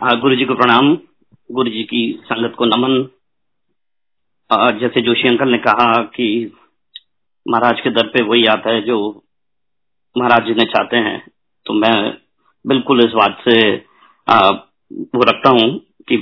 [0.00, 0.86] गुरु जी को प्रणाम।
[1.50, 2.92] गुरु जी की संगत को नमन।
[4.50, 6.26] आ, जैसे जोशी अंकल ने कहा कि
[7.46, 8.96] महाराज के दर पे वही आता है जो
[10.16, 11.18] महाराज जी ने चाहते हैं
[11.66, 11.92] तो मैं
[12.64, 13.56] बिल्कुल इस बात से
[14.26, 14.38] आ,
[14.90, 15.68] वो रखता हूँ
[16.08, 16.16] कि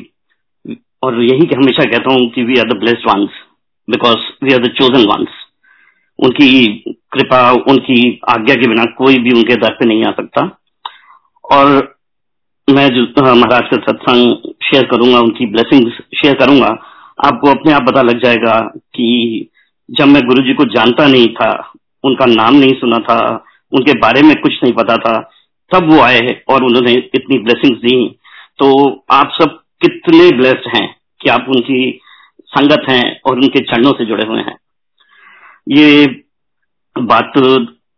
[1.03, 3.37] और यही कि हमेशा कहता हूँ कि we are the blessed ones
[3.89, 5.37] because we are the chosen ones
[6.19, 6.51] उनकी
[7.13, 10.45] कृपा उनकी आज्ञा के बिना कोई भी उनके दर पे नहीं आ सकता।
[11.45, 11.98] और
[12.71, 13.03] मैं जो
[13.35, 16.67] महाराज का सत्संग शेयर करूँगा, उनकी ब्लेसिंग्स शेयर करूँगा,
[17.25, 19.49] आपको अपने आप पता लग जाएगा कि
[19.91, 21.73] जब मैं गुरु जी को जानता नहीं था,
[22.05, 25.31] उनका नाम नहीं सुना था, उनके बारे में कुछ नहीं पता था,
[25.75, 28.19] तब वो आए और उन्होंने इतनी ब्लेसिंग्स दी।
[28.59, 32.01] तो आप सब कितने ब्लेस्ड हैं कि आप उनकी
[32.45, 34.59] संगत हैं और उनके चरणों से जुड़े हुए हैं।
[35.69, 36.07] ये
[36.99, 37.33] बात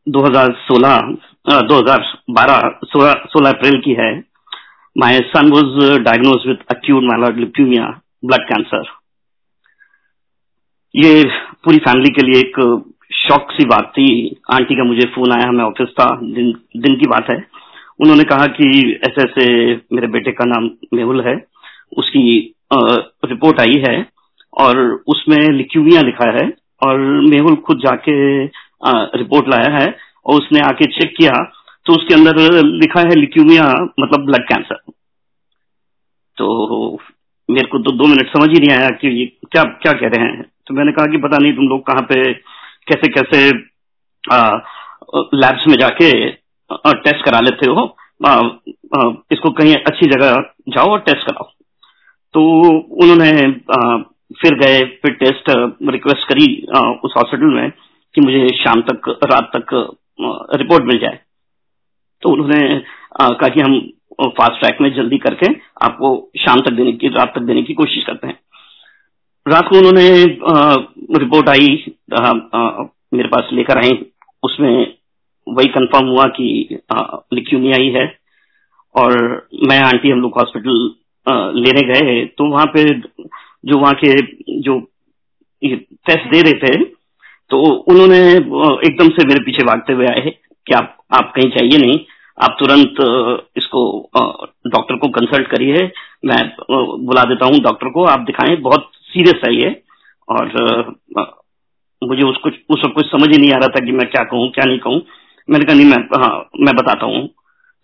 [0.08, 1.16] 2016
[1.50, 4.29] 2012 16 अप्रैल की है।
[4.96, 8.82] My son was uh, diagnosed with acute myeloid leukemia, blood cancer.
[10.94, 11.22] ये
[11.64, 12.58] पूरी फैमिली के लिए एक
[13.14, 14.06] शॉक सी बात थी।
[14.52, 17.36] आंटी का मुझे फ़ोन आया मैं ऑफ़िस था दिन दिन की बात है।
[18.00, 19.46] उन्होंने कहा कि ऐसे ऐसे
[19.92, 21.36] मेरे बेटे का नाम मेहुल है।
[21.98, 24.06] उसकी रिपोर्ट आई है
[24.58, 26.48] और उसमें लिक्यूमिया लिखा है
[26.86, 26.98] और
[27.30, 28.44] मेहुल खुद जाके
[29.18, 29.86] रिपोर्ट लाया है
[30.26, 31.32] और उसने आके चेक किया
[31.90, 33.62] तो उसके अंदर लिखा है लिक्यूमिया
[34.00, 34.76] मतलब ब्लड कैंसर
[36.36, 36.46] तो
[37.48, 40.26] मेरे को तो दो मिनट समझ ही नहीं आया कि ये क्या क्या कह रहे
[40.26, 42.32] हैं। तो मैंने कहा कि पता नहीं तुम लोग कहाँ पे
[42.90, 43.40] कैसे कैसे
[45.36, 46.10] लैब्स में जाके
[47.06, 47.84] टेस्ट करा लेते हो।
[48.26, 50.38] आ, आ, इसको कहीं अच्छी जगह
[50.68, 51.48] जाओ और टेस्ट कराओ।
[52.34, 52.42] तो
[53.02, 53.32] उन्होंने
[54.42, 55.50] फिर गए फिर टेस्ट
[55.92, 57.70] रिक्वेस्ट करी आ, उस हॉस्पिटल में
[58.14, 59.74] कि मुझे शाम तक रात तक
[60.56, 61.18] रिपोर्ट मिल जाए।
[62.22, 62.78] तो उन्होंने
[63.20, 63.78] कहा कि हम
[64.38, 65.46] फास्ट ट्रैक में जल्दी करके
[65.82, 68.38] आपको शाम तक देने की रात तक देने की कोशिश करते हैं।
[69.46, 70.08] रात को उन्होंने
[71.18, 73.98] रिपोर्ट आई आ, आ, मेरे पास लेकर आई।
[74.42, 74.94] उसमें
[75.46, 76.78] वही कंफर्म हुआ कि
[77.34, 78.04] लिक्यूमिया ही है
[78.94, 79.14] और
[79.68, 80.78] मैं आंटी हम लोग हॉस्पिटल
[81.56, 82.84] लेने गए। तो वहाँ पे
[83.64, 84.12] जो वहाँ के
[84.60, 84.78] जो
[85.62, 86.84] टेस्ट दे रहे थे
[87.50, 87.58] तो
[87.90, 90.30] उन्होंने एकदम से मेरे पीछे भागते हुए आए
[90.66, 91.98] कि आप आप कहीं चाहिए नहीं।
[92.40, 93.00] आप तुरंत
[93.56, 93.80] इसको
[94.66, 95.90] डॉक्टर को कंसल्ट करिए।
[96.24, 96.40] मैं
[97.06, 99.70] बुला देता हूँ डॉक्टर को। आप दिखाएँ, बहुत सीरियस है ये।
[100.28, 100.94] और
[102.02, 104.50] मुझे उसको उस वक्त कुछ समझ ही नहीं आ रहा था कि मैं क्या कहूँ,
[104.50, 105.00] क्या नहीं कहूँ।
[105.48, 107.26] मैंने कहा, नहीं, मैं हाँ मैं बताता हूँ।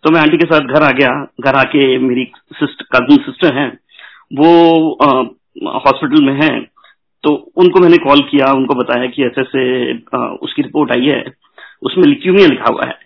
[0.04, 3.68] तो मैं आंटी के साथ घर आ गया। घर आके मेरी सिस्टर कज़न सिस्टर हैं।
[4.32, 4.50] वो
[5.76, 6.50] हॉस्पिटल में है।
[7.24, 9.92] तो उनको मैंने कॉल किया, उनको बताया कि ऐसे ऐसे
[10.44, 11.22] उसकी रिपोर्ट आई है।
[11.82, 12.98] उसमें लिक्यूमिया लिखा हुआ है।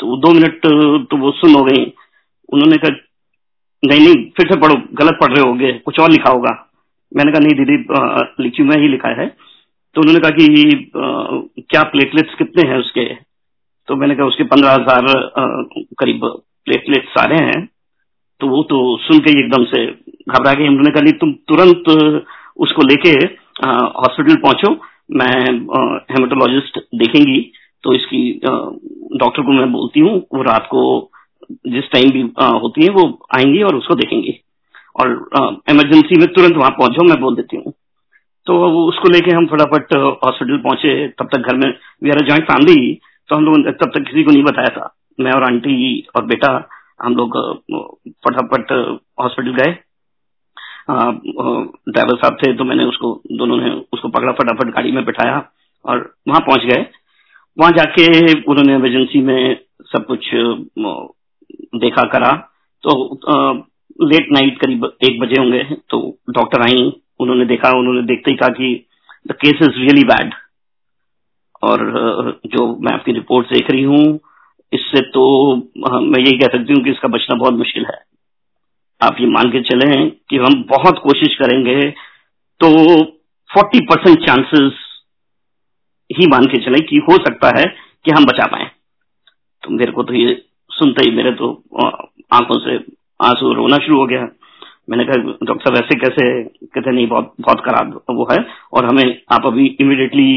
[0.00, 0.60] तो दो मिनट
[1.10, 1.84] तो वो सुन हो गई।
[2.48, 2.90] उन्होंने कहा
[3.82, 6.52] नहीं नहीं फिर से पढ़ो गलत पढ़ रहे होगे कुछ और लिखा होगा।
[7.12, 7.76] मैंने कहा नहीं दीदी
[8.42, 9.26] लिक्यूमिया ही लिखा है।
[9.96, 10.46] तो उन्होंने कहा कि
[10.96, 11.04] आ,
[11.70, 13.04] क्या प्लेटलेट्स कितने हैं उसके?
[13.88, 15.06] तो मैंने कहा उसके पंद्रह हज़ार
[15.98, 16.26] करीब
[16.66, 17.64] प्लेटलेट्स सारे हैं।
[18.40, 21.88] तो वो तो सुन के एकदम से घबरा गए उन्होंने कहा नहीं तुम तुरंत
[22.58, 23.10] उसको लेके
[23.64, 24.72] हॉस्पिटल पहुंचो।
[25.12, 25.34] मैं
[26.10, 27.40] हेमेटोलॉजिस्ट देखेंगी।
[27.84, 31.10] तो इसकी डॉक्टर को मैं बोलती हूँ, वो रात को
[31.66, 32.22] जिस टाइम भी
[32.60, 34.38] होती है, वो आएँगी और उसको देखेंगी।
[35.00, 35.08] और
[35.70, 37.72] इमरजेंसी में तुरंत वहाँ पहुंचो, मैं बोल देती हूँ।
[38.46, 38.54] तो
[38.88, 41.68] उसको लेके हम फटाफट हॉस्पिटल पहुँचे। तब तक घर में
[42.04, 42.94] वी आर जॉइंट फैमिली
[43.28, 46.68] तो हम लोग तब तक किसी को नहीं बताया था। मैं और आंटी और बेटा,
[47.02, 47.36] हम लोग
[48.26, 48.72] फटाफट
[49.20, 49.72] हॉस्पिटल गए।
[50.90, 55.44] ड्राइवर साहब थे तो मैंने उसको, दोनों ने उसको पकड़ा, फटाफट गाड़ी में बैठाया
[55.84, 56.86] और वहाँ पहुँच गए।
[57.60, 58.04] वहाँ जाके
[58.42, 59.56] उन्होंने इमरजेंसी में
[59.92, 60.28] सब कुछ
[61.76, 62.30] देखा, करा।
[62.84, 62.92] तो
[64.02, 65.98] लेट नाइट करीब एक बजे होंगे तो
[66.30, 66.84] डॉक्टर आई,
[67.20, 68.86] उन्होंने देखा, उन्होंने देखते ही कहा कि
[69.28, 70.34] the case is really bad
[71.62, 71.80] और
[72.46, 74.04] जो मैं आपकी रिपोर्ट देख रही हूँ,
[74.72, 75.24] इससे तो
[75.56, 77.98] मैं यही कह सकती हूँ कि इसका बचना बहुत मुश्किल है।
[79.00, 81.80] आप ये मान के चले कि हम बहुत कोशिश करेंगे
[82.60, 82.68] तो
[83.50, 84.72] 40 परसेंट चांसेस
[86.10, 87.64] ही मान के चले कि हो सकता है
[88.04, 88.70] कि हम बचा पाए।
[89.62, 90.34] तो मेरे को तो ये
[90.70, 91.52] सुनते ही मेरे तो
[92.32, 92.76] आँखों से
[93.20, 94.28] आँसू रोना शुरू हो गया।
[94.90, 96.44] मैंने कहा, डॉक्टर साहब, ऐसे कैसे?
[96.44, 98.38] कहते, नहीं, बहुत बहुत खराब वो है
[98.72, 100.32] और हमें आप अभी इमिडिएटली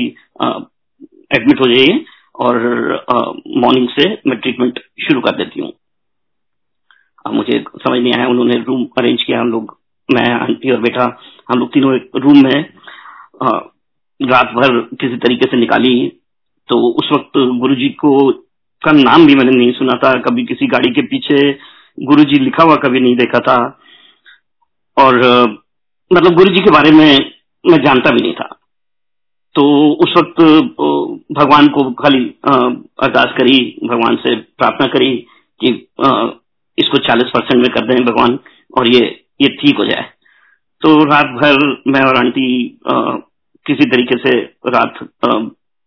[1.36, 2.04] एडमिट हो जाइए
[2.36, 2.58] और
[3.58, 5.72] मॉर्निंग से मैं ट्रीटमेंट शुरू कर देती हूँ।
[7.26, 9.78] अब मुझे समझ नहीं आया, उन्होंने रूम अरेंज किया, हम लोग,
[10.10, 11.04] मैं, आंटी और बेटा,
[11.50, 12.64] हम लोग तीनों एक रूम में
[14.20, 15.96] रात भर किसी तरीके से निकाली
[16.70, 18.12] तो उस वक्त गुरु जी को
[18.82, 21.40] का नाम भी मैंने नहीं सुना था। कभी किसी गाड़ी के पीछे
[21.98, 23.58] गुरु जी लिखा हुआ कभी नहीं देखा था।
[24.98, 25.18] और
[26.12, 27.32] मतलब गुरु जी के बारे में
[27.66, 28.48] मैं जानता भी नहीं था।
[29.56, 29.64] तो
[30.04, 30.42] उस वक्त
[31.32, 35.16] भगवान को खाली अरदास करी, भगवान से प्रार्थना करी
[35.60, 35.70] कि
[36.78, 38.38] इसको 40 परसेंट में कर दें भगवान,
[38.78, 39.02] और ये
[39.42, 40.10] ये ठीक हो जाए।
[40.82, 42.48] तो रात भर मैं और आंटी
[43.66, 44.32] किसी तरीके से
[44.68, 45.00] रात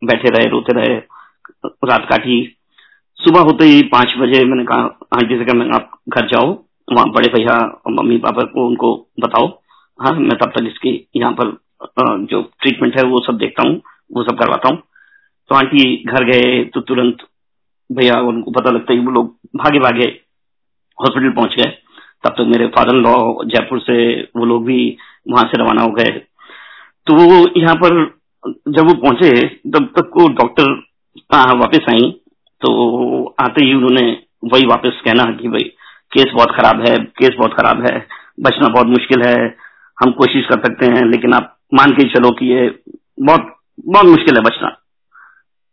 [0.02, 0.96] बैठे रहे, रोते रहे,
[1.84, 2.38] रात काटी।
[3.18, 4.82] सुबह होते ही पाँच बजे मैंने कहा
[5.14, 6.52] आंटी से कहा आप घर जाओ,
[6.88, 7.56] वहाँ बड़े भैया
[7.90, 9.46] मम्मी पापा को उनको बताओ।
[9.98, 11.56] हाँ मैं तब तक इसकी यहाँ पर
[12.26, 13.80] जो ट्रीटमेंट है वो सब देखता हूँ,
[14.10, 14.82] वो सब करवाता हूँ।
[15.50, 17.18] तो आंटी घर गए तो तुरंत
[17.90, 20.06] भैया उनको पता लगता है वो लोग भागे भागे
[20.98, 21.70] हॉस्पिटल पहुँच गए।
[22.24, 23.14] तब तक तो मेरे फादर लॉ
[23.44, 23.96] जयपुर से
[24.36, 24.78] वो लोग भी
[25.28, 26.10] वहाँ से रवाना हो गए।
[27.06, 28.04] तो वो यहाँ पर
[28.68, 29.30] जब वो पहुँचे,
[29.70, 30.74] तब तक वो डॉक्टर
[31.32, 32.10] वापस आई
[32.62, 34.02] तो आते ही उन्होंने
[34.44, 35.64] वही वापस कहना कि भाई,
[36.12, 38.06] केस बहुत खराब है, केस बहुत खराब है,
[38.40, 39.36] बचना बहुत मुश्किल है,
[39.98, 42.68] हम कोशिश कर सकते हैं, लेकिन आप मान के चलो कि ये
[43.20, 44.68] बहुत बहुत मुश्किल है बचना।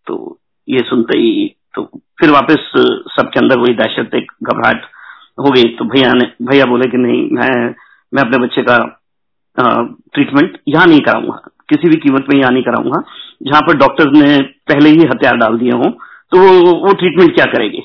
[0.07, 1.83] तो ये सुनते ही तो
[2.19, 2.71] फिर वापस
[3.11, 4.83] सबके अंदर वही दहशत, एक घबराहट
[5.39, 7.73] हो गई। तो भैया ने, भैया बोले कि नहीं, मैं
[8.13, 8.77] मैं अपने बच्चे का
[9.57, 13.01] ट्रीटमेंट यहाँ नहीं कराऊँगा। किसी भी कीमत में यहाँ नहीं कराऊँगा।
[13.43, 15.89] जहाँ पर डॉक्टर ने पहले ही हथियार डाल दिए हों
[16.31, 16.39] तो
[16.79, 17.83] वो ट्रीटमेंट क्या करेंगे?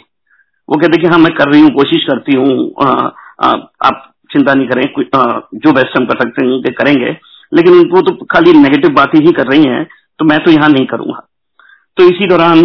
[0.68, 4.82] वो कहते कि हाँ मैं कर रही हूँ कोशिश करती हूँ। आप चिंता नहीं करें
[5.14, 7.16] आ, जो बेस्ट हम कर सकते हैं करेंगे।
[7.52, 9.84] लेकिन वो तो खाली नेगेटिव बातें ही कर रही हैं
[10.18, 11.26] तो मैं तो यहाँ नहीं करूँगा।
[11.96, 12.58] तो इसी दौरान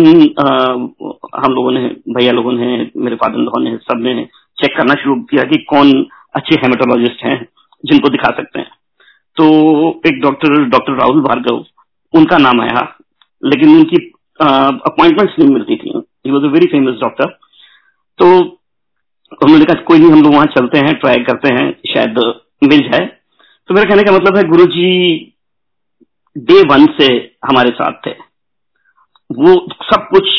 [1.36, 2.68] हम लोगों ने भैया लोगों ने
[2.98, 4.24] मेरे फादर लोगों ने सबने
[4.58, 5.94] चेक करना शुरू किया कि कौन
[6.36, 7.38] अच्छे हेमेटोलॉजिस्ट हैं
[7.84, 8.72] जिनको दिखा सकते हैं।
[9.38, 9.46] तो
[10.08, 11.64] एक डॉक्टर डॉक्टर राहुल भार्गव,
[12.14, 12.82] उनका नाम आया,
[13.44, 13.98] लेकिन उनकी
[14.40, 15.92] अपॉइंटमेंट्स नहीं मिलती थी।
[16.26, 17.38] He was a very famous doctor
[18.20, 18.28] तो
[19.42, 22.18] उन्होंने कहा, कोई नहीं, हम लोग वहाँ चलते हैं ट्राई करते हैं, शायद
[22.64, 23.06] मिल जाए।
[23.70, 24.90] तो मेरा कहने का मतलब है गुरु जी
[26.36, 27.08] डे वन से
[27.46, 28.12] हमारे साथ थे।
[29.30, 29.54] वो
[29.84, 30.30] सब कुछ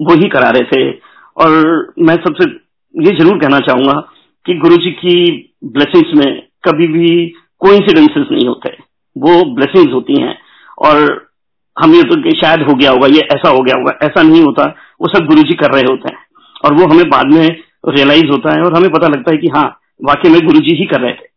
[0.00, 0.90] वो ही करा रहे थे।
[1.36, 2.44] और मैं सबसे
[2.94, 3.94] ये ज़रूर कहना चाहूँगा
[4.46, 5.14] कि गुरु जी की
[5.72, 6.28] ब्लेसिंग्स में
[6.64, 7.10] कभी भी
[7.60, 8.70] कोई इंसिडेंसेस नहीं होते।
[9.16, 10.36] वो ब्लेसिंग्स होती हैं
[10.80, 10.96] और
[11.76, 14.64] हम ये तो शायद हो गया होगा, ये ऐसा हो गया होगा, ऐसा नहीं होता।
[15.00, 16.18] वो सब गुरु जी कर रहे होते हैं
[16.64, 17.46] और वो हमें बाद में
[17.88, 19.66] रियलाइज़ होता है और हमें पता लगता है कि हाँ
[20.00, 21.34] वाकई में गुरु जी ही कर रहे थे।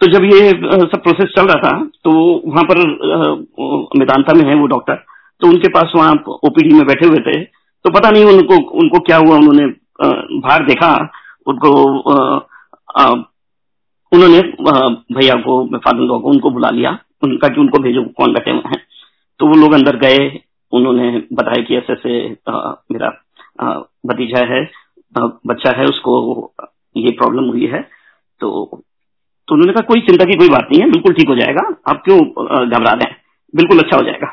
[0.00, 1.72] तो जब ये सब प्रोसेस चल रहा था
[2.04, 2.12] तो
[2.46, 2.78] वहाँ पर
[3.98, 4.94] मेदांता में है वो डॉक्टर
[5.40, 6.12] तो उनके पास वहाँ
[6.44, 9.66] ओपीडी में बैठे हुए थे। तो पता नहीं उनको उनको क्या हुआ, उन्होंने
[10.40, 10.90] बाहर देखा,
[11.46, 11.70] उनको
[14.14, 14.40] उन्होंने
[15.14, 18.80] भैया को, फादर को, उनको बुला लिया। उनका कि उनको भेजो, कौन बैठे हुए हैं।
[19.40, 20.40] तो वो लोग अंदर गए।
[20.72, 22.28] उन्होंने बताया कि ऐसे ऐसे
[22.92, 23.08] मेरा
[24.06, 24.62] भतीजा है
[25.46, 26.52] बच्चा है, उसको
[26.96, 27.80] ये प्रॉब्लम हुई है।
[28.40, 28.48] तो
[29.48, 32.02] तो उन्होंने कहा, कोई चिंता की कोई बात नहीं है, बिल्कुल ठीक हो जाएगा। आप
[32.04, 33.16] क्यों घबरा रहे हैं?
[33.54, 34.28] बिल्कुल अच्छा हो जाएगा।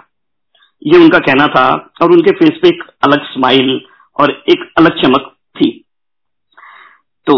[0.82, 1.64] ये उनका कहना था
[2.02, 3.82] और उनके फेस पे एक अलग स्माइल
[4.18, 5.70] और एक अलग चमक थी।
[7.28, 7.36] तो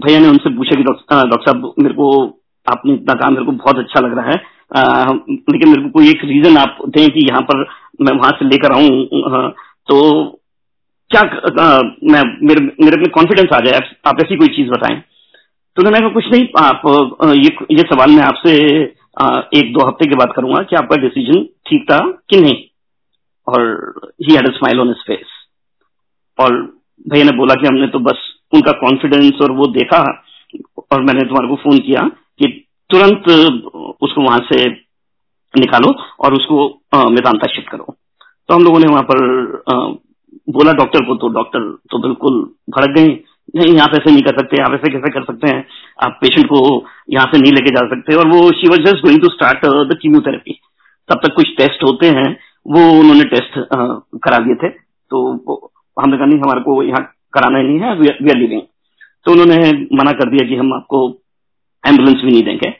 [0.00, 2.08] भैया ने उनसे पूछा कि डॉक्टर साहब मेरे को
[2.66, 4.36] आपने इतना कहा मेरे को बहुत अच्छा लग रहा है।
[4.76, 5.12] आ,
[5.52, 7.64] लेकिन मेरे को कोई एक रीजन आप दें कि यहाँ पर
[8.00, 9.50] मैं वहाँ से लेकर आऊँ
[9.88, 9.98] तो
[11.10, 11.80] क्या आ,
[12.12, 13.80] मैं मेरे मेरे में कॉन्फिडेंस आ जाए?
[14.06, 15.00] आप ऐसी कोई चीज़ बताएँ।
[15.76, 16.82] तो उन्होंने कहा कुछ नहीं आप
[17.36, 18.52] ये ये सवाल मैं आपसे
[19.58, 21.98] एक दो हफ़्ते के बाद करूँगा कि आपका डिसीज़न ठीक था
[22.30, 22.62] कि नहीं।
[23.46, 23.60] और
[24.22, 25.38] he had smile on face
[26.38, 26.60] और
[27.06, 30.00] भैया ने बोला कि हमने तो बस उनका कॉन्फिडेंस और वो देखा
[30.92, 32.00] और मैंने तुम्हारे को फ़ोन किया
[32.40, 32.48] कि
[32.90, 33.28] तुरंत
[34.02, 34.68] उसको वहाँ से
[35.54, 36.66] निकालो और उसको
[37.10, 37.94] मेदांता शिफ्ट करो।
[38.48, 39.20] तो हम लोगों ने वहाँ पर
[40.50, 42.40] बोला डॉक्टर को तो डॉक्टर तो बिल्कुल
[42.76, 43.08] भड़क गए।
[43.56, 45.64] नहीं, आप ऐसे नहीं कर सकते, आप ऐसे कैसे कर सकते हैं?
[46.04, 46.60] आप पेशेंट को
[47.10, 49.98] यहाँ से नहीं लेके जा सकते। और वो she was just going to start the
[50.02, 50.58] chemotherapy
[51.08, 52.28] तब तक कुछ टेस्ट होते हैं,
[52.66, 53.58] वो उन्होंने टेस्ट
[54.24, 55.18] करा दिए थे। तो
[55.96, 57.02] हमने कहा, नहीं, हमारे को यहाँ
[57.34, 58.62] कराना नहीं है वी आर लिविंग
[59.26, 60.98] तो उन्होंने मना कर दिया कि हम आपको
[61.84, 62.70] एंबुलेंस भी नहीं देंगे।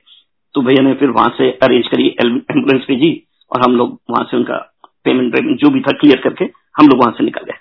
[0.54, 3.10] तो भैया ने फिर वहाँ से अरेंज करी एंबुलेंस भेजी
[3.50, 4.56] और हम लोग वहाँ से उनका
[5.04, 6.44] पेमेंट वेमेंट जो भी था क्लियर करके
[6.78, 7.58] हम लोग वहाँ से निकल गए।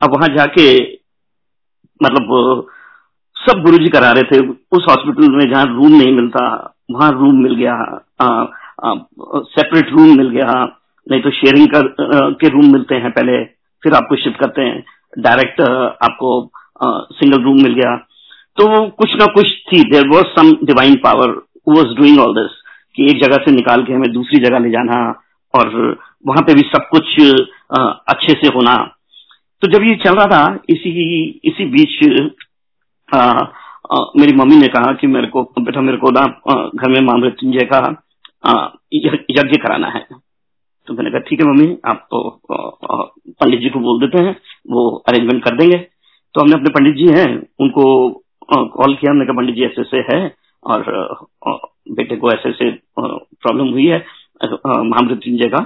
[0.00, 0.64] अब वहाँ जाके
[2.00, 2.66] मतलब
[3.36, 6.44] सब गुरु जी करा रहे थे। उस हॉस्पिटल में जहाँ रूम नहीं मिलता,
[6.90, 7.76] वहाँ रूम मिल गया
[9.50, 10.52] सेपरेट रूम मिल गया।
[11.06, 11.88] नहीं तो शेयरिंग कर
[12.40, 13.44] के रूम मिलते हैं पहले,
[13.82, 14.84] फिर आपको शिफ्ट करते हैं।
[15.18, 15.60] डायरेक्ट
[16.02, 16.50] आपको
[17.12, 17.96] सिंगल रूम मिल गया।
[18.56, 21.30] तो कुछ ना कुछ थी। There was some divine power
[21.68, 22.52] was doing all this
[22.96, 25.22] कि एक जगह से निकाल के हमें दूसरी जगह ले जाना
[25.54, 27.20] और वहाँ पे भी सब कुछ
[28.08, 28.76] अच्छे से होना।
[29.62, 30.90] तो जब ये चल रहा था इसी
[31.44, 32.22] इसी बीच
[33.14, 36.24] आ, आ, मेरी मम्मी ने कहा कि मेरे को बेटा मेरे को ना
[36.74, 37.30] घर में माँ
[37.72, 38.02] का
[38.94, 40.06] यज्ञ कराना है।
[40.88, 44.36] तो मैंने कहा, ठीक है मम्मी, आप पंडित जी को बोल देते हैं,
[44.70, 45.78] वो अरेंजमेंट कर देंगे।
[46.34, 47.26] तो हमने अपने पंडित जी हैं,
[47.60, 47.84] उनको
[48.52, 50.84] कॉल किया, हमने कहा, पंडित जी ऐसे ऐसे है और
[51.92, 54.04] बेटे को ऐसे ऐसे प्रॉब्लम हुई है
[54.42, 55.60] महामृत्युंजय का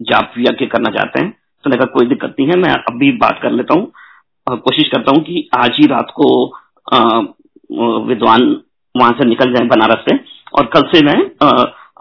[0.00, 3.38] जाप यज्ञ करना चाहते हैं। तो मैंने कहा, कोई दिक्कत नहीं है, मैं अभी बात
[3.42, 3.92] कर लेता हूँ
[4.46, 6.28] कोशिश करता हूँ कि आज ही रात को
[8.06, 8.42] विद्वान
[8.94, 10.16] वहाँ से निकल जाए बनारस से,
[10.54, 11.16] और कल से मैं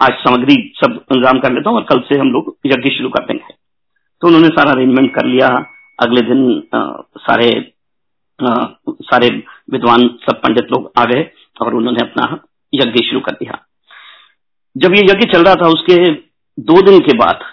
[0.01, 3.25] आज सामग्री सब इंतज़ाम कर लेता हूँ और कल से हम लोग यज्ञ शुरू कर
[3.25, 3.53] देंगे।
[4.22, 5.48] तो उन्होंने सारा अरेंजमेंट कर लिया।
[6.00, 6.41] अगले दिन
[7.20, 7.50] सारे
[8.39, 9.29] सारे
[9.72, 11.29] विद्वान, सब पंडित लोग आ गए
[11.62, 12.25] और उन्होंने अपना
[12.74, 13.60] यज्ञ शुरू कर दिया।
[14.75, 15.98] जब ये यज्ञ चल रहा था, उसके
[16.58, 17.43] दो दिन के बाद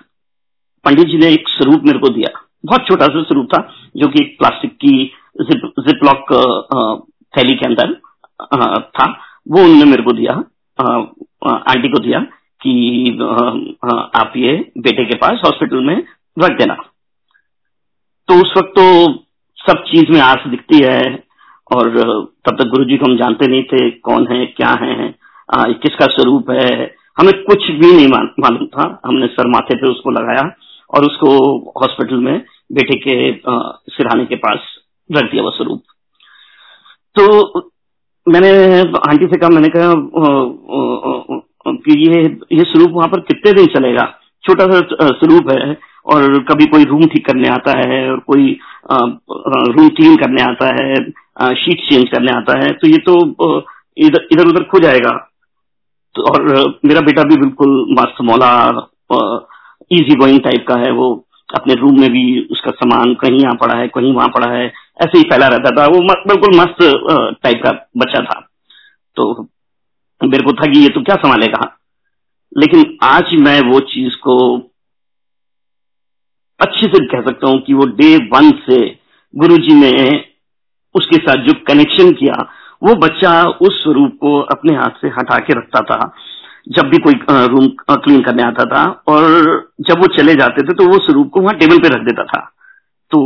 [0.85, 2.33] पंडित जी ने एक स्वरूप मेरे को दिया।
[2.65, 3.61] बहुत छोटा सा स्वरूप था,
[3.97, 4.95] जो कि प्लास्टिक की
[5.43, 6.33] जिप जिप लॉक
[7.35, 7.95] थैली के अंदर
[8.91, 9.11] था।
[9.49, 10.43] वो उन्होंने मेरे को दिया
[10.79, 12.27] आंटी को दिया।
[12.61, 13.11] कि
[14.17, 15.97] आप ये बेटे के पास हॉस्पिटल में
[16.37, 16.75] रख देना।
[18.29, 18.85] तो उस वक्त तो
[19.59, 21.01] सब चीज़ में आस दिखती है
[21.71, 21.89] और
[22.47, 25.15] तब तक गुरु जी को हम जानते नहीं थे कौन है, क्या है
[25.75, 30.43] किसका स्वरूप है। हमें कुछ भी नहीं मालूम था। हमने सर माथे पे उसको लगाया
[30.91, 31.31] और उसको
[31.81, 32.37] हॉस्पिटल में
[32.73, 33.17] बेटे के
[33.89, 34.69] सिरहाने के पास
[35.11, 35.83] रख दिया वो स्वरूप।
[37.17, 37.25] तो
[38.27, 38.51] मैंने,
[38.81, 41.38] आंटी से कहा, मैंने कहा
[41.79, 42.23] कि ये
[42.53, 44.05] ये स्वरूप वहाँ पर कितने दिन चलेगा?
[44.45, 44.81] छोटा सा
[45.13, 48.59] स्वरूप है और कभी कोई रूम ठीक करने आता है और कोई
[48.91, 53.17] रूम क्लीन करने आता है शीट चेंज करने आता है तो ये तो
[53.99, 55.11] इधर इधर उधर खो जाएगा।
[56.15, 56.45] तो और
[56.85, 58.53] मेरा बेटा भी बिल्कुल मस्त मौला
[59.91, 61.15] इजी गोइंग टाइप का है। वो
[61.49, 64.67] अपने रूम में भी उसका सामान कहीं यहाँ पड़ा है, कहीं वहाँ पड़ा है,
[65.03, 66.83] ऐसे ही फैला रहता था। वो बिल्कुल मस्त
[67.43, 68.41] टाइप का बच्चा था।
[69.17, 69.49] तो
[70.25, 71.79] मेरे को था कि ये तो क्या संभालेगा
[72.57, 74.57] लेकिन आज मैं वो चीज़ को
[76.61, 78.99] अच्छे से कह सकता हूँ कि वो डे वन से
[79.35, 80.25] गुरुजी ने
[80.95, 85.53] उसके साथ जो कनेक्शन किया वो बच्चा उस स्वरूप को अपने हाथ से हटा के
[85.53, 86.15] रखता था
[86.69, 89.23] जब भी कोई रूम क्लीन करने आता था और
[89.81, 92.41] जब वो चले जाते थे तो वो स्वरूप को वहाँ टेबल पे रख देता था।
[93.11, 93.21] तो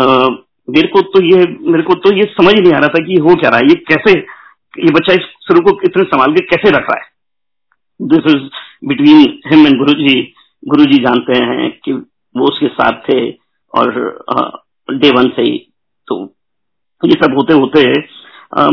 [0.00, 0.26] आ,
[0.70, 3.34] मेरे को तो ये मेरे को तो ये समझ नहीं आ रहा था कि हो
[3.34, 4.37] क्या रहा है ये कैसे
[4.78, 7.06] ये बच्चा इस स्वरूप को इतने संभाल के कैसे रख रहा है?
[8.02, 8.42] This is
[8.88, 10.20] between him and Guru ji
[10.64, 13.30] Guru जी जानते हैं कि वो उसके साथ थे
[13.74, 13.88] और
[14.90, 15.58] डे वन से ही।
[16.08, 16.22] तो
[17.04, 17.80] ये सब होते होते
[18.56, 18.68] आ,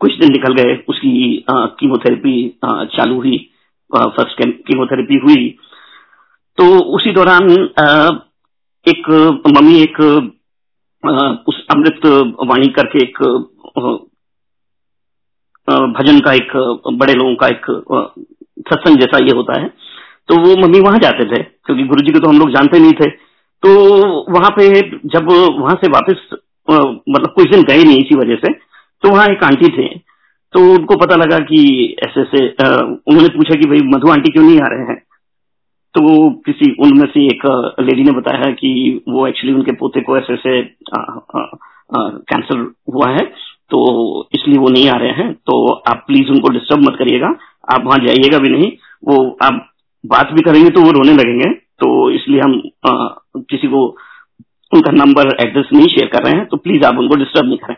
[0.00, 3.38] कुछ दिन निकल गए। उसकी कीमोथेरेपी चालू हुई।
[3.96, 5.48] फ़र्स्ट कीमोथेरेपी हुई।
[6.58, 6.64] तो
[6.96, 7.50] उसी दौरान
[8.86, 9.10] एक
[9.46, 10.00] मम्मी एक
[11.04, 11.10] आ,
[11.48, 12.06] उस अमृत
[12.46, 13.18] वाणी करके एक
[15.68, 16.52] भजन का एक
[16.94, 17.66] बड़े लोगों का एक
[18.66, 19.68] सत्संग जैसा ये होता है।
[20.28, 22.92] तो वो मम्मी वहाँ जाते थे, क्योंकि गुरु जी को तो हम लोग जानते नहीं
[22.94, 23.08] थे।
[23.62, 23.70] तो
[24.32, 24.68] वहाँ पे
[25.08, 26.28] जब वहाँ से वापस
[26.68, 28.52] मतलब कुछ दिन गए नहीं इसी वजह से
[29.02, 29.88] तो वहाँ एक आंटी थे।
[30.54, 31.60] तो उनको पता लगा कि
[32.04, 34.96] ऐसे ऐसे उन्होंने पूछा कि भाई, मधु आंटी क्यों नहीं आ रहे हैं?
[35.94, 37.42] तो किसी, उनमें से एक
[37.80, 38.70] लेडी ने बताया कि
[39.08, 40.62] वो एक्चुअली उनके पोते को ऐसे ऐसे
[41.92, 42.60] कैंसर
[42.94, 43.24] हुआ है।
[43.70, 47.28] तो इसलिए वो नहीं आ रहे हैं। तो आप प्लीज़ उनको डिस्टर्ब मत करिएगा।
[47.74, 48.70] आप वहाँ जाइएगा भी नहीं।
[49.04, 49.66] वो आप
[50.04, 53.08] बात भी करेंगे तो वो रोने लगेंगे। तो इसलिए हम आ,
[53.50, 53.86] किसी को
[54.72, 57.76] उनका नंबर एड्रेस नहीं शेयर कर रहे हैं। तो प्लीज़ आप उनको डिस्टर्ब नहीं करें।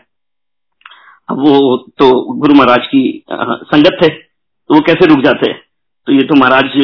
[1.29, 3.01] अब वो तो गुरु महाराज की
[3.31, 5.53] आ, संगत थे। तो वो कैसे रुक जाते?
[5.53, 6.77] तो ये तो महाराज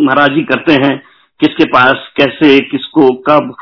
[0.00, 0.96] महाराज ही करते हैं।
[1.40, 3.54] किसके पास कैसे किसको कब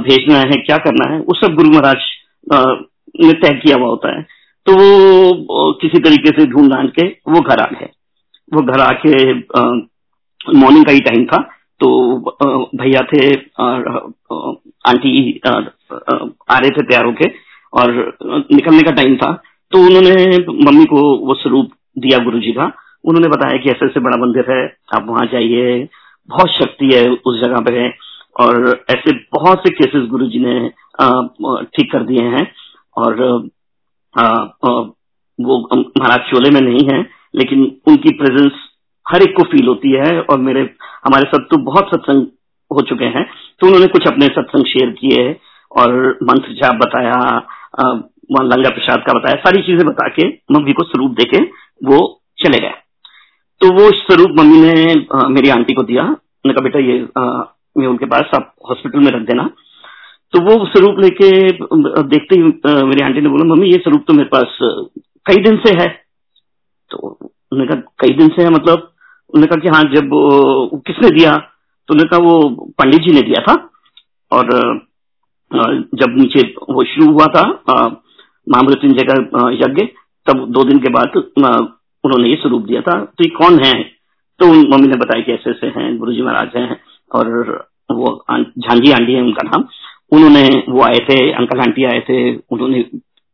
[0.00, 1.20] भेजना है क्या करना है?
[1.20, 2.02] वो सब गुरु महाराज
[3.14, 4.22] ने तय किया हुआ होता है।
[4.66, 7.88] तो वो किसी तरीके से ढूंढ ढांड के वो घर आ गए।
[8.54, 9.32] वो घर आके
[10.58, 11.38] मॉर्निंग का ही टाइम था।
[11.80, 11.88] तो
[12.76, 13.26] भैया थे
[14.88, 15.58] आंटी आ
[16.58, 17.28] रहे थे तैयार होके
[17.72, 17.92] और
[18.52, 19.32] निकलने का टाइम था।
[19.72, 20.14] तो उन्होंने
[20.64, 22.70] मम्मी को वो स्वरूप दिया गुरु जी का।
[23.04, 24.64] उन्होंने बताया कि ऐसे ऐसे बड़ा मंदिर है,
[24.94, 25.88] आप वहाँ जाइए।
[26.28, 27.88] बहुत शक्ति है उस जगह पे।
[28.40, 30.68] और ऐसे बहुत से केसेस गुरु जी ने
[31.76, 32.44] ठीक कर दिए हैं।
[32.96, 33.22] और
[34.14, 34.70] आ, आ,
[35.38, 37.00] वो महाराज चोले में नहीं है
[37.34, 38.52] लेकिन उनकी प्रेजेंस
[39.06, 40.60] हर एक को फील होती है और मेरे
[41.04, 42.26] हमारे साथ तो बहुत सत्संग
[42.70, 43.24] हो चुके हैं।
[43.60, 45.24] तो उन्होंने कुछ अपने सत्संग शेयर किए
[45.72, 47.18] और मंत्र जाप बताया
[48.32, 51.42] वहाँ लंगा प्रसाद का बताया सारी चीज़ें बता के मम्मी को स्वरूप देके
[51.88, 51.98] वो
[52.38, 52.74] चले गए।
[53.60, 57.24] तो वो स्वरूप मम्मी ने आ, मेरी आंटी को दिया। उन्होंने कहा बेटा ये आ,
[57.78, 59.50] मैं उनके पास आप हॉस्पिटल में रख देना।
[60.32, 61.30] तो वो स्वरूप लेके
[62.08, 62.42] देखते ही
[62.84, 64.58] मेरी आंटी ने बोला, मम्मी, ये स्वरूप तो मेरे पास
[65.26, 65.88] कई दिन से है।
[66.90, 68.88] तो उन्होंने कहा, कई दिन से है मतलब?
[69.30, 70.10] उन्होंने कहा कि हाँ जब
[70.86, 71.36] किसने दिया?
[71.88, 73.54] तो उन्होंने कहा, वो पंडित जी ने दिया था।
[74.30, 74.46] और
[75.94, 77.42] जब नीचे वो शुरू हुआ था
[78.46, 79.84] महामृत्युंजय का यज्ञ,
[80.26, 83.72] तब दो दिन के बाद उन्होंने ये स्वरूप दिया था। तो ये कौन है?
[84.40, 87.26] तो मम्मी ने बताया कि ऐसे ऐसे हैं गुरु जी महाराज हैं, और
[87.90, 89.64] वो झांझी आंटी है, उनका नाम।
[90.12, 92.18] उन्होंने वो आए थे अंकल आंटी आए थे
[92.52, 92.78] उन्होंने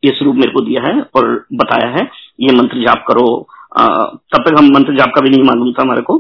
[0.03, 2.09] ये स्वरूप मेरे को दिया है और बताया है
[2.41, 3.27] ये मंत्र जाप करो।
[3.77, 6.19] आ, तब तक हम मंत्र जाप का भी नहीं मालूम था हमारे को।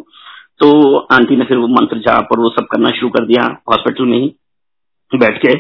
[0.60, 4.04] तो आंटी ने फिर वो मंत्र जाप और वो सब करना शुरू कर दिया हॉस्पिटल
[4.04, 4.28] में ही
[5.12, 5.54] बैठ के।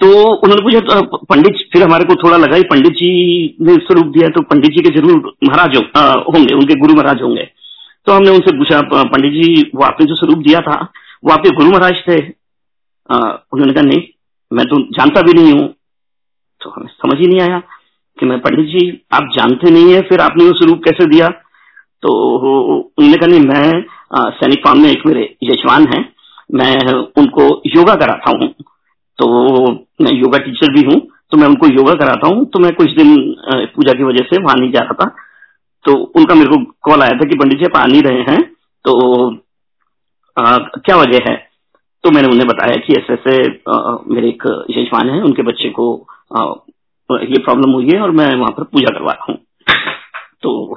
[0.00, 3.10] तो उन्होंने पूछा तो पंडित फिर हमारे को थोड़ा लगा पंडित जी
[3.60, 7.44] ने स्वरूप दिया तो पंडित जी के ज़रूर महाराज होंगे उनके गुरु महाराज होंगे।
[8.06, 10.78] तो हमने उनसे पूछा पंडित जी वो आपने जो स्वरूप दिया था
[11.24, 12.16] वो आपके गुरु महाराज थे?
[12.16, 14.00] उन्होंने कहा नहीं।
[14.50, 15.68] मैं तो जानता भी नहीं हूँ।
[16.60, 17.58] तो हमें समझ ही नहीं आया
[18.18, 18.80] कि मैं पंडित जी
[19.14, 21.28] आप जानते नहीं है फिर आपने वो स्वरूप कैसे दिया?
[22.02, 26.00] तो उन्होंने कहा नहीं मैं सैनिक फार्म में एक मेरे यजमान है।
[26.54, 28.48] मैं उनको योगा कराता हूँ।
[29.18, 29.26] तो
[30.02, 33.16] मैं योगा टीचर भी हूँ तो मैं उनको योगा कराता हूँ। तो मैं कुछ दिन
[33.74, 35.08] पूजा की वजह से वहाँ नहीं जा रहा था।
[35.84, 38.42] तो उनका मेरे को कॉल आया था कि पंडित जी आप आ नहीं रहे हैं।
[38.84, 39.30] तो
[40.36, 41.49] आ, क्या वजह है?
[42.04, 43.36] तो मैंने उन्हें बताया कि ऐसे ऐसे
[44.14, 46.44] मेरे एक यजमान है उनके बच्चे को आ,
[47.12, 49.38] ये प्रॉब्लम हुई है और मैं वहाँ पर पूजा करवा रहा हूँ।
[50.42, 50.74] तो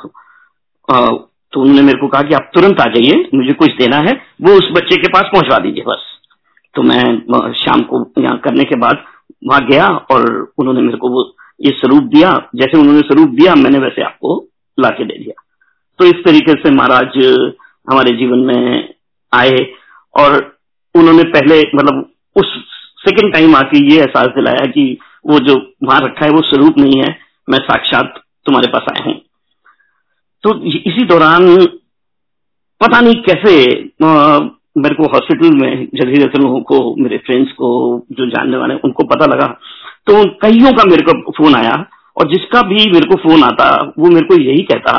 [0.92, 1.10] आ,
[1.52, 4.58] तो उन्होंने मेरे को कहा कि आप तुरंत आ जाइए मुझे कुछ देना है वो
[4.58, 6.02] उस बच्चे के पास पहुंचवा दीजिए बस।
[6.76, 9.04] तो मैं शाम को यहाँ करने के बाद
[9.48, 13.80] वहाँ गया और उन्होंने मेरे को वो ये स्वरूप दिया जैसे उन्होंने स्वरूप दिया मैंने
[13.80, 14.48] वैसे आपको
[14.80, 15.44] ला के दे दिया।
[16.00, 17.38] तो इस तरीके से महाराज
[17.92, 18.94] हमारे जीवन में
[19.34, 19.74] आए
[20.20, 20.53] और
[20.96, 22.54] उन्होंने पहले मतलब उस
[23.00, 24.86] सेकंड टाइम आके ये एहसास दिलाया कि
[25.28, 27.16] वो जो वहाँ रखा है वो स्वरूप नहीं है
[27.48, 28.14] मैं साक्षात
[28.46, 29.22] तुम्हारे पास आया हूँ।
[30.44, 31.56] तो इसी दौरान
[32.82, 33.54] पता नहीं कैसे
[34.04, 34.40] आ,
[34.78, 37.70] मेरे को हॉस्पिटल में जैसे लोगों को मेरे फ्रेंड्स को
[38.12, 39.48] जो जानने वाले उनको पता लगा।
[40.08, 41.74] तो कईयों का मेरे को फ़ोन आया
[42.18, 43.68] और जिसका भी मेरे को फ़ोन आता
[44.00, 44.94] वो मेरे को यही कहता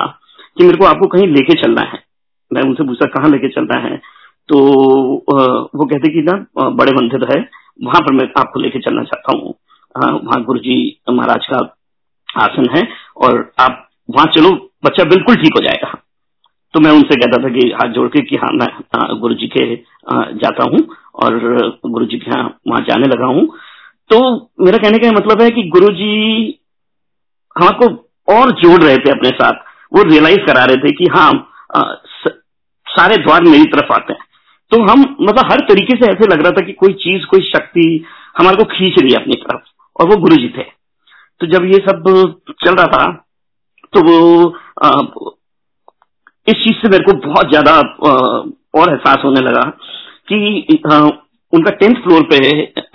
[0.59, 2.02] कि मेरे को आपको कहीं लेके चलना है।
[2.50, 4.00] मैं उनसे पूछा कहाँ लेके चलना है?
[4.48, 6.33] तो वो कहते कि ना
[6.70, 7.40] बड़े मंदिर है,
[7.80, 9.54] वहाँ पर मैं आपको लेके चलना चाहता हूँ।
[9.94, 10.76] वहाँ गुरु जी
[11.11, 11.59] महाराज का
[12.28, 12.83] आसन है
[13.18, 14.50] और आप वहाँ चलो,
[14.85, 15.92] बच्चा बिल्कुल ठीक हो जाएगा।
[16.74, 19.64] तो मैं उनसे कहता था कि हाथ जोड़ के कि हाँ मैं गुरु जी के
[20.37, 20.80] जाता हूँ
[21.24, 21.38] और
[21.87, 23.46] गुरु जी के यहाँ वहाँ जाने लगा हूँ।
[24.11, 24.18] तो
[24.61, 26.59] मेरा कहने का मतलब है कि गुरु जी
[27.57, 27.87] हमको
[28.28, 31.30] और जोड़ रहे थे अपने साथ। वो रियलाइज़ करा रहे थे कि हाँ
[32.87, 34.26] सारे द्वार मेरी तरफ़ आते हैं।
[34.72, 37.85] तो हम मतलब हर तरीके से ऐसे लग रहा था कि कोई चीज़ कोई शक्ति
[38.38, 39.62] हमारे को खींच रही है अपनी तरफ़
[39.96, 40.62] और वो गुरु जी थे।
[41.40, 42.09] तो जब ये सब
[42.64, 43.07] चल रहा था
[43.92, 44.48] तो वो
[44.85, 44.88] आ,
[46.46, 47.74] इस चीज़ से मेरे को बहुत ज़्यादा
[48.74, 49.62] और एहसास होने लगा
[50.33, 50.98] कि आ,
[51.53, 52.38] उनका टेंथ फ्लोर पे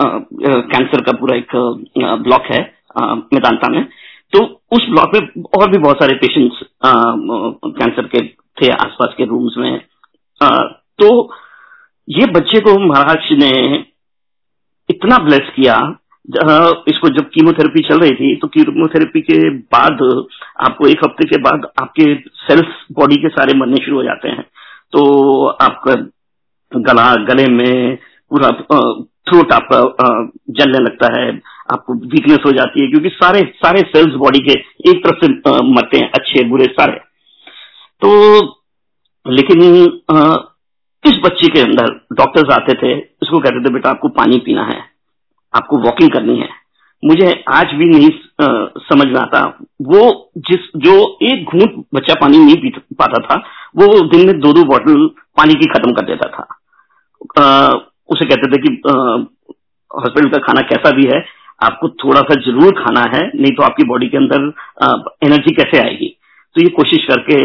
[0.01, 1.55] कैंसर का पूरा एक
[2.23, 2.61] ब्लॉक है
[3.33, 3.83] मैदानता में।
[4.33, 4.39] तो
[4.71, 8.21] उस ब्लॉक में और भी बहुत सारे पेशेंट्स कैंसर के
[8.57, 9.81] थे आसपास के रूम्स में।
[10.41, 10.49] आ,
[10.99, 11.07] तो
[12.09, 13.51] ये बच्चे को महाराज ने
[14.89, 15.75] इतना ब्लेस किया
[16.89, 20.01] इसको जब कीमोथेरेपी चल रही थी तो कीमोथेरेपी के बाद,
[20.59, 24.43] आपको एक हफ़्ते के बाद आपके सेल्स बॉडी के सारे मरने शुरू हो जाते हैं।
[24.93, 25.93] तो आपका
[26.71, 27.95] गला, गले में
[28.31, 28.49] पूरा
[29.27, 29.79] थ्रोट आपका
[30.53, 31.29] जलने लगता है,
[31.73, 35.27] आपको वीकनेस हो जाती है, क्योंकि सारे सारे सेल्स बॉडी के एक तरफ़ से
[35.71, 36.99] मरते हैं, अच्छे, बुरे, सारे।
[38.01, 38.09] तो
[39.25, 39.59] लेकिन
[41.03, 44.79] इस बच्चे के अंदर डॉक्टर्स आते थे इसको कहते थे बेटा आपको पानी पीना है
[45.53, 46.47] आपको वॉकिंग करनी है।
[47.03, 48.09] मुझे आज भी नहीं
[48.83, 49.41] समझ में आता।
[49.83, 53.35] वो जिस जो एक घूंट बच्चा पानी नहीं पी पाता था
[53.77, 55.07] वो दिन में दो दो बॉटल
[55.37, 56.47] पानी की खत्म कर देता था।
[57.37, 57.45] आ,
[58.09, 58.69] उसे कहते थे कि
[59.91, 61.23] हॉस्पिटल का खाना कैसा भी है
[61.61, 64.51] आपको थोड़ा सा ज़रूर खाना है नहीं तो आपकी बॉडी के अंदर
[64.83, 66.15] आ, एनर्जी कैसे आएगी?
[66.55, 67.39] तो ये कोशिश करके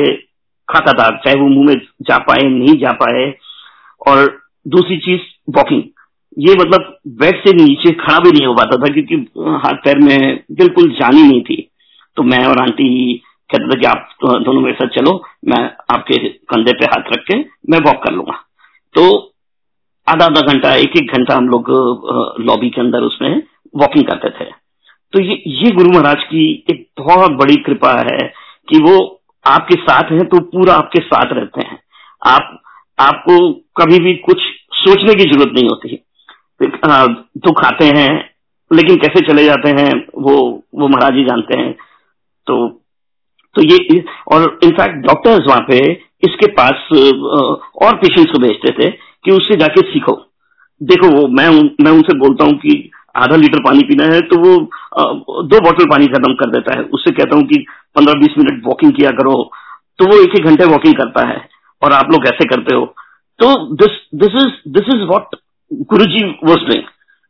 [0.69, 3.33] खाता था चाहे वो मुँह में जा पाए नहीं जा पाए।
[4.01, 5.21] और दूसरी चीज़
[5.57, 5.83] वॉकिंग
[6.37, 9.15] ये मतलब बेड से नीचे खड़ा भी नहीं हो पाता था, क्योंकि
[9.65, 11.57] हाथ पैर में बिल्कुल जानी नहीं थी।
[12.17, 15.13] तो मैं और आंटी कहते थे कि आप दोनों मेरे साथ चलो,
[15.45, 15.63] मैं
[15.95, 17.39] आपके कंधे पे हाथ रख के
[17.71, 18.35] मैं वॉक कर लूँगा।
[18.95, 19.03] तो
[20.07, 21.71] आधा आधा घंटा, एक एक घंटा हम लोग
[22.41, 23.43] लॉबी के अंदर उसमें
[23.75, 24.51] वॉकिंग करते थे।
[25.13, 28.33] तो ये ये गुरु महाराज की एक बहुत बड़ी कृपा है
[28.69, 28.97] कि वो
[29.45, 31.79] आपके साथ हैं तो पूरा आपके साथ रहते हैं।
[32.23, 32.61] आप,
[32.99, 33.39] आपको
[33.77, 34.43] कभी भी कुछ
[34.75, 36.01] सोचने की ज़रूरत नहीं होती।
[37.41, 38.11] दुख आते हैं,
[38.71, 40.35] लेकिन कैसे चले जाते हैं, वो
[40.75, 41.73] वो महाराज ही जानते हैं।
[42.47, 42.67] तो
[43.55, 45.79] तो ये, और इनफैक्ट डॉक्टर्स वहाँ पे
[46.23, 46.89] इसके पास
[47.83, 50.15] और पेशेंट्स को भेजते थे कि उससे जाके सीखो।
[50.81, 51.49] देखो, वो, मैं
[51.81, 54.57] मैं उनसे बोलता हूँ कि आधा लीटर पानी पीना है तो वो
[55.45, 57.65] दो बोतल पानी खत्म कर देता है। उससे कहता हूँ कि
[57.97, 59.35] पंद्रह बीस मिनट वॉकिंग किया करो
[59.99, 61.37] तो वो एक एक घंटे वॉकिंग करता है।
[61.83, 62.85] और आप लोग ऐसे करते हो।
[63.41, 65.37] तो this this is this is what
[65.91, 66.73] Guru ji was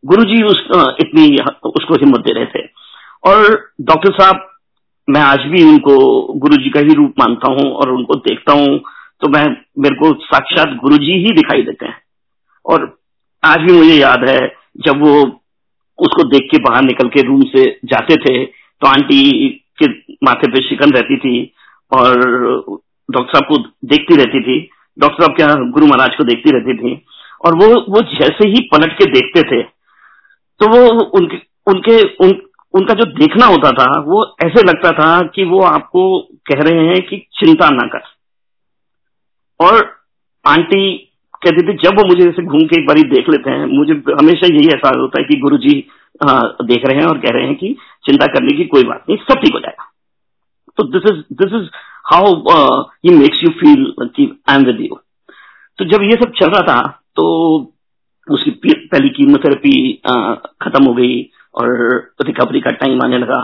[0.04, 0.58] गुरु जी उस,
[1.00, 1.36] इतनी
[1.68, 2.66] उसको हिम्मत दे रहे थे।
[3.24, 4.50] और डॉक्टर साहब
[5.08, 5.96] मैं आज भी उनको
[6.34, 8.78] गुरु जी का ही रूप मानता हूँ और उनको देखता हूँ
[9.20, 9.44] तो मैं
[9.78, 11.96] मेरे को साक्षात गुरु जी ही दिखाई देते हैं।
[12.66, 12.98] और
[13.42, 14.38] आज भी मुझे याद है
[14.86, 15.14] जब वो
[15.98, 19.20] उसको देख के बाहर निकल के रूम से जाते थे तो आंटी
[19.82, 19.90] के
[20.24, 21.42] माथे पे शिकन रहती थी
[21.92, 22.14] और
[23.08, 24.58] डॉक्टर साहब को देखती रहती थी।
[24.98, 26.94] डॉक्टर साहब क्या गुरु महाराज को देखती रहती थी
[27.44, 29.62] और वो वो जैसे ही पलट के देखते थे
[30.60, 32.32] तो वो उनके उनके उन,
[32.74, 36.04] उनका जो देखना होता था वो ऐसे लगता था कि वो आपको
[36.46, 38.04] कह रहे हैं कि चिंता ना कर।
[39.60, 39.82] और
[40.44, 41.10] आंटी
[41.42, 44.46] कहती थी जब वो मुझे ऐसे घूम के एक बार देख लेते हैं मुझे हमेशा
[44.46, 45.74] यही एहसास होता है कि गुरु जी
[46.20, 47.74] देख रहे हैं और कह रहे हैं कि
[48.04, 49.90] चिंता करने की कोई बात नहीं, सब ठीक हो जाएगा।
[50.78, 51.68] तो this is this is
[52.06, 52.32] how
[53.06, 54.98] he makes you feel कि आई एम विद यू
[55.78, 56.80] तो जब ये सब चल रहा था
[57.16, 57.24] तो
[58.28, 59.76] उसकी पहली कीमोथेरेपी
[60.62, 61.22] खत्म हो गई
[61.54, 61.70] और
[62.26, 63.40] रिकवरी का टाइम आने लगा।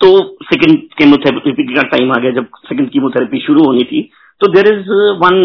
[0.00, 0.08] तो
[0.44, 4.02] सेकंड कीमोथेरेपी का टाइम आ गया, जब सेकंड कीमोथेरेपी शुरू होनी थी।
[4.40, 4.90] तो there is
[5.22, 5.38] one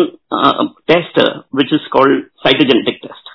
[0.88, 1.20] test
[1.56, 3.30] which is called cytogenetic test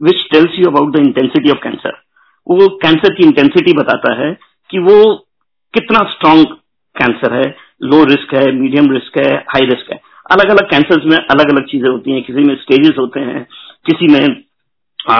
[0.00, 1.98] which tells you about the intensity of cancer
[2.46, 4.32] वो कैंसर की इंटेंसिटी बताता है
[4.70, 5.14] कि वो
[5.74, 6.44] कितना स्ट्रांग
[6.96, 11.16] कैंसर है लो रिस्क है मीडियम रिस्क है हाई रिस्क है। अलग अलग कैंसर में
[11.16, 13.46] अलग अलग चीज़ें होती हैं किसी में स्टेजेस होते हैं
[13.86, 14.44] किसी में
[15.10, 15.16] आ,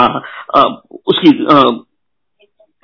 [0.56, 0.62] आ,
[1.06, 1.30] उसकी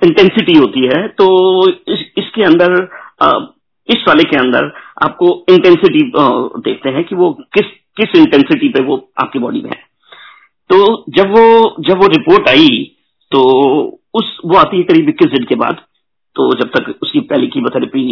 [0.01, 1.27] इंटेंसिटी होती है। तो
[1.69, 2.87] इस, इसके अंदर
[3.21, 3.31] आ,
[3.89, 4.71] इस वाले के अंदर
[5.03, 7.65] आपको इंटेंसिटी देखते हैं कि वो किस
[7.97, 9.81] किस इंटेंसिटी पे वो आपकी बॉडी में है।
[10.69, 12.95] तो जब वो जब वो रिपोर्ट आई
[13.31, 13.41] तो
[14.13, 15.81] उस, वो आती है करीब इक्कीस दिन के बाद
[16.35, 18.03] तो जब तक उसकी पहली कीमोथेरेपी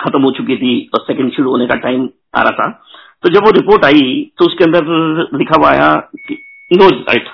[0.00, 2.68] खत्म हो चुकी थी और सेकंड शुरू होने का टाइम आ रहा था
[3.22, 4.02] तो जब वो रिपोर्ट आई
[4.38, 5.94] तो उसके अंदर लिखा हुआ आया
[6.28, 6.34] कि
[6.72, 7.28] नो रिज़ल्ट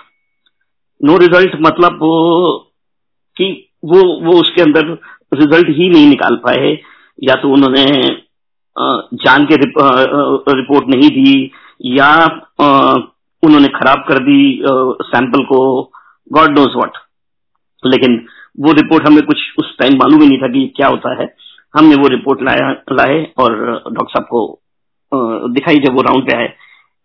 [1.01, 2.13] नो रिज़ल्ट मतलब वो,
[3.37, 3.47] कि
[3.85, 4.93] वो वो उसके अंदर
[5.35, 6.79] रिज़ल्ट ही नहीं निकाल पाए
[7.19, 7.87] या तो उन्होंने
[9.17, 12.11] जान के रिपोर्ट नहीं दी, या
[13.43, 14.41] उन्होंने खराब कर दी
[15.05, 15.61] सैंपल को।
[16.31, 16.97] गॉड नोज़ व्हाट
[17.87, 18.15] लेकिन
[18.61, 21.27] वो रिपोर्ट हमें कुछ उस टाइम मालूम ही नहीं था कि क्या होता है।
[21.75, 23.55] हमने वो रिपोर्ट लाया, लाए और
[23.87, 26.49] डॉक्टर साहब को दिखाई जब वो राउंड पे आए।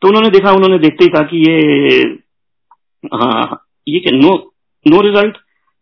[0.01, 1.57] तो उन्होंने देखा, उन्होंने देखते ही कहा कि ये
[3.13, 4.31] हाँ ये क्या नो
[4.85, 5.37] नो रिज़ल्ट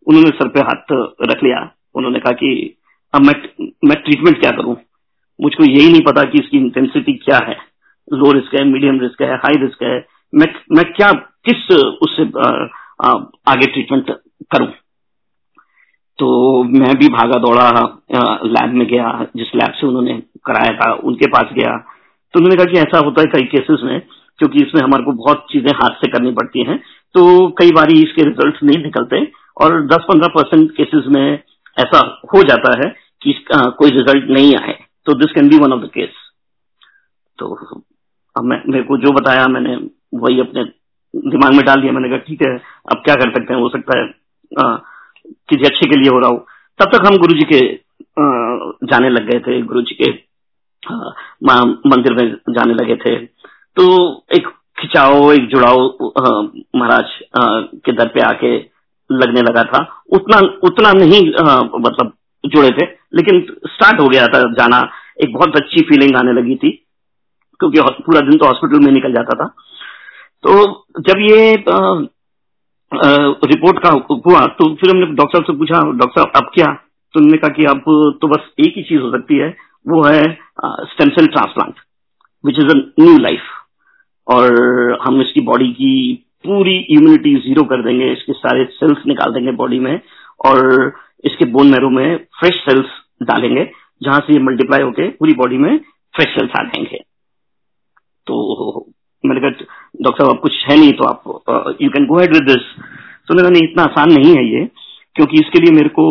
[0.07, 0.91] उन्होंने सर पे हाथ
[1.31, 1.59] रख लिया।
[1.95, 2.49] उन्होंने कहा कि
[3.13, 3.33] अब मैं
[3.85, 4.75] मैं ट्रीटमेंट क्या करूँ?
[5.39, 7.55] मुझको यही नहीं पता कि इसकी इंटेंसिटी क्या है।
[8.07, 9.97] लो रिस्क है मीडियम रिस्क है हाई रिस्क है।
[10.33, 11.11] मैं मैं क्या,
[11.47, 11.71] किस
[12.03, 12.23] उससे
[13.51, 14.11] आगे ट्रीटमेंट
[14.51, 14.67] करूँ?
[16.19, 16.27] तो
[16.73, 17.69] मैं भी भागा दौड़ा
[18.47, 20.13] लैब में गया जिस लैब से उन्होंने
[20.45, 21.75] कराया था उनके पास गया।
[22.33, 23.99] तो उन्होंने कहा कि ऐसा होता है कई केसेस में
[24.39, 26.77] क्योंकि इसमें हमारे को बहुत चीज़ें हाथ से करनी पड़ती हैं।
[27.15, 27.23] तो
[27.59, 29.21] कई बार इसके रिज़ल्ट नहीं निकलते
[29.57, 31.23] और 10-15 परसेंट केसेस में
[31.77, 31.99] ऐसा
[32.33, 35.81] हो जाता है कि इसका कोई रिज़ल्ट नहीं आए। तो this can be one of
[35.81, 36.13] the case
[37.39, 37.53] तो
[38.35, 39.75] अब मैं मेरे को जो बताया मैंने
[40.21, 40.63] वही अपने
[41.13, 42.55] दिमाग में डाल दिया। मैंने कहा ठीक है
[42.91, 43.61] अब क्या कर सकते हैं?
[43.61, 44.07] हो सकता है
[44.51, 44.77] आ,
[45.49, 46.45] किसी अच्छे के लिए हो रहा हो।
[46.79, 47.59] तब तक हम गुरु जी के
[48.87, 50.11] जाने लग गए थे। गुरु जी के
[51.89, 53.15] मंदिर में जाने लगे थे।
[53.77, 53.85] तो
[54.35, 55.79] एक खिंचाओ एक जुड़ाव
[56.75, 57.17] महाराज
[57.85, 58.55] के दर पे आके
[59.09, 59.79] लगने लगा था।
[60.11, 61.21] उतना उतना नहीं
[61.79, 62.13] मतलब
[62.43, 64.79] जुड़े थे, लेकिन स्टार्ट हो गया था जाना।
[65.17, 66.69] एक बहुत अच्छी फीलिंग आने लगी थी,
[67.59, 69.47] क्योंकि पूरा दिन तो हॉस्पिटल में निकल जाता था।
[70.43, 70.51] तो
[71.01, 71.55] जब ये
[72.91, 73.89] रिपोर्ट का
[74.25, 76.67] हुआ तो फिर हमने डॉक्टर साहब से पूछा डॉक्टर साहब अब क्या?
[77.13, 77.79] तो उन्होंने कहा कि अब
[78.21, 79.49] तो बस एक ही चीज़ हो सकती है,
[79.85, 80.23] वो है
[80.87, 81.79] stem cell transplant
[82.43, 83.41] which is a new life
[84.27, 85.91] और हम इसकी बॉडी की
[86.45, 89.99] पूरी इम्यूनिटी ज़ीरो कर देंगे, इसके सारे सेल्स निकाल देंगे बॉडी में,
[90.45, 92.89] और इसके बोन मैरो में फ्रेश सेल्स
[93.23, 93.63] डालेंगे,
[94.01, 95.77] जहाँ से ये मल्टीप्लाई होके पूरी बॉडी में
[96.13, 96.97] फ्रेश सेल्स आ जाएँगे।
[98.27, 98.85] तो
[99.23, 102.65] मैंने कहा डॉक्टर साहब कुछ है नहीं तो आप you can go head with this
[103.27, 104.65] तो नहीं इतना आसान नहीं है ये,
[105.15, 106.05] क्योंकि इसके लिए मेरे को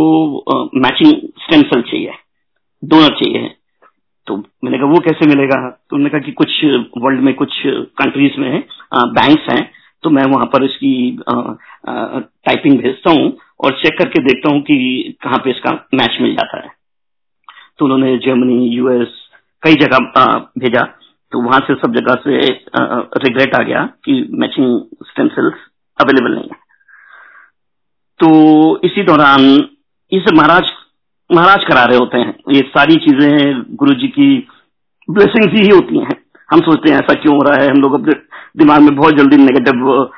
[0.80, 1.12] मैचिंग
[1.42, 2.12] स्टेम सेल चाहिए
[2.82, 3.48] डोनर चाहिए।
[4.26, 5.56] तो मैंने कहा, वो कैसे मिलेगा?
[5.70, 6.64] तो उन्होंने कहा कि कुछ
[6.98, 7.62] वर्ल्ड में, कुछ
[7.98, 8.64] कंट्रीज़ में
[8.94, 9.70] बैंक्स हैं
[10.04, 10.92] तो मैं वहाँ पर इसकी
[11.28, 13.32] टाइपिंग भेजता हूँ
[13.64, 16.70] और चेक करके देखता हूँ कि कहाँ पे इसका मैच मिल जाता है।
[17.78, 19.16] तो उन्होंने जर्मनी यूएस
[19.62, 19.98] कई जगह
[20.58, 20.84] भेजा।
[21.32, 22.38] तो वहाँ से सब जगह से
[23.24, 25.54] रिग्रेट आ गया कि मैचिंग स्टेम सेल्स
[25.98, 26.56] अवेलेबल नहीं है।
[28.20, 28.28] तो
[28.84, 29.42] इसी दौरान
[30.12, 30.70] इस महाराज
[31.30, 34.48] महाराज करा रहे होते हैं। ये सारी चीज़ें गुरु जी की
[35.08, 36.16] ब्लेसिंग्स ही होती हैं।
[36.50, 37.70] हम सोचते हैं, ऐसा क्यों हो रहा है?
[37.70, 38.12] हम लोग अपने
[38.56, 40.10] दिमाग में बहुत जल्दी नेगेटिव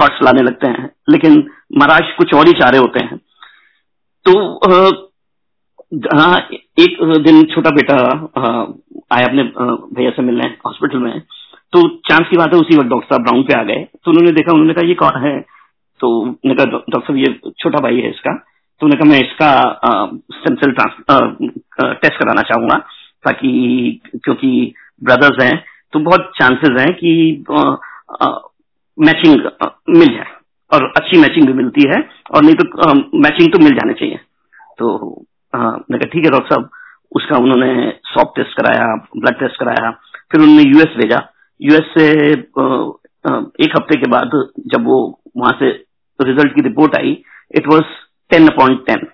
[0.00, 1.38] थॉट्स लाने लगते हैं। लेकिन
[1.76, 3.16] महाराज कुछ और ही चाह रहे होते हैं।
[4.26, 4.32] तो
[5.92, 6.38] हाँ
[6.80, 7.96] एक दिन छोटा बेटा
[9.12, 9.42] आया अपने
[9.96, 11.20] भैया से मिलने हॉस्पिटल में।
[11.72, 14.32] तो चांस की बात है, उसी वक्त डॉक्टर साहब राउंड पे आ गए। तो उन्होंने
[14.32, 15.40] देखा, उन्होंने कहा, ये कौन है?
[16.00, 18.34] तो उन्होंने कहा डॉक्टर साहब, ये छोटा भाई है इसका।
[18.80, 19.50] तो उन्होंने कहा, मैं इसका
[20.34, 20.72] स्टेम सेल
[21.94, 22.78] टेस्ट कराना चाहूँगा,
[23.24, 24.72] ताकि, क्योंकि
[25.02, 27.10] ब्रदर्स हैं तो बहुत चांसेस हैं कि
[28.98, 29.48] मैचिंग
[29.90, 30.34] मिल जाए।
[30.70, 32.02] और अच्छी मैचिंग भी मिलती है,
[32.34, 34.18] और नहीं तो मैचिंग तो मिल जाने चाहिए।
[34.78, 35.24] तो
[35.56, 36.68] मैं कहा, ठीक है, डॉक्टर साहब।
[37.12, 39.90] उसका उन्होंने सॉप टेस्ट कराया, ब्लड टेस्ट कराया,
[40.32, 41.20] फिर उन्होंने यूएस भेजा।
[41.60, 42.06] यूएस से
[43.64, 44.30] एक हफ़्ते के बाद
[44.72, 44.96] जब वो
[45.36, 45.68] वहाँ से
[46.20, 47.12] रिज़ल्ट की report I
[47.56, 47.94] it was
[48.30, 49.06] ten upon ten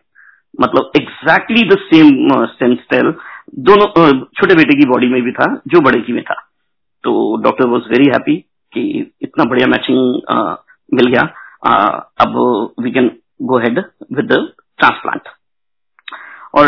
[0.54, 2.08] मतलब एग्जैक्टली द सेम
[2.54, 3.12] सेम स्टेल
[3.60, 3.86] दोनों
[4.30, 6.34] छोटे बेटे की बॉडी में भी था, जो बड़े की में था।
[7.04, 8.36] तो डॉक्टर वॉज़ वेरी हैप्पी
[8.72, 8.82] कि
[9.22, 9.98] इतना बढ़िया मैचिंग
[10.94, 11.22] मिल गया।
[12.20, 12.36] अब
[12.80, 13.10] we can
[13.42, 13.78] go head
[14.12, 14.32] with
[14.78, 15.28] transplant
[16.54, 16.66] और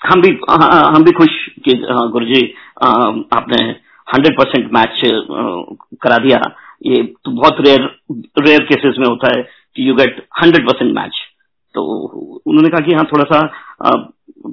[0.00, 1.74] हम भी हम भी खुश कि
[2.12, 2.42] गुरु जी
[2.82, 3.62] आपने
[4.08, 5.00] हंड्रेड परसेंट मैच
[6.02, 6.40] करा दिया।
[6.86, 7.82] ये तो बहुत रेयर
[8.38, 9.42] रेयर केसेस में होता है
[9.76, 11.20] कि you get hundred percent match
[11.74, 11.84] तो
[12.46, 13.40] उन्होंने कहा कि हाँ थोड़ा सा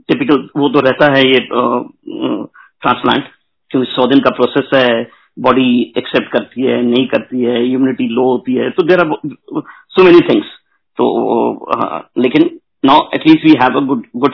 [0.07, 3.23] टिपिकल वो तो रहता है ये ट्रांसप्लांट
[3.71, 5.03] क्योंकि सौ दिन का प्रोसेस है
[5.37, 9.13] बॉडी एक्सेप्ट करती है, नहीं करती है इम्यूनिटी लो होती है। तो there are
[9.89, 10.47] so many things
[10.97, 11.05] तो
[12.17, 12.49] लेकिन
[12.83, 14.33] now at least we have a good good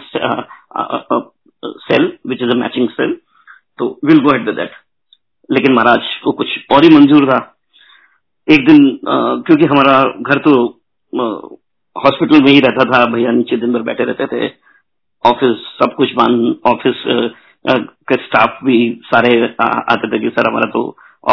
[1.83, 3.17] cell which is a matching cell
[3.79, 4.71] तो will go ahead with that
[5.49, 7.39] लेकिन महाराज को कुछ और ही मंजूर था।
[8.47, 10.51] एक दिन uh, क्योंकि हमारा घर तो
[11.95, 14.47] हॉस्पिटल uh, में ही रहता था भैया नीचे दिन भर बैठे रहते थे।
[15.25, 17.03] ऑफ़िस सब कुछ बंद ऑफ़िस
[18.09, 19.31] के स्टाफ भी सारे
[19.61, 20.81] आते थे कि सर हमारा तो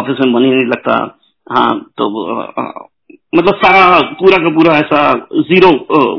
[0.01, 0.95] ऑफ़िस में मन ही नहीं लगता।
[1.47, 2.05] हाँ तो
[3.33, 5.01] मतलब सारा, पूरा का पूरा ऐसा
[5.43, 5.69] ज़ीरो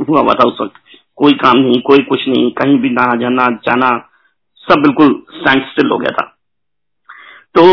[0.03, 0.79] हुआ हुआ था उस वक्त।
[1.17, 3.89] कोई काम नहीं, कोई कुछ नहीं, कहीं भी ना जाना जाना,
[4.67, 6.25] सब बिल्कुल स्टैंड स्टिल हो गया था।
[7.55, 7.63] तो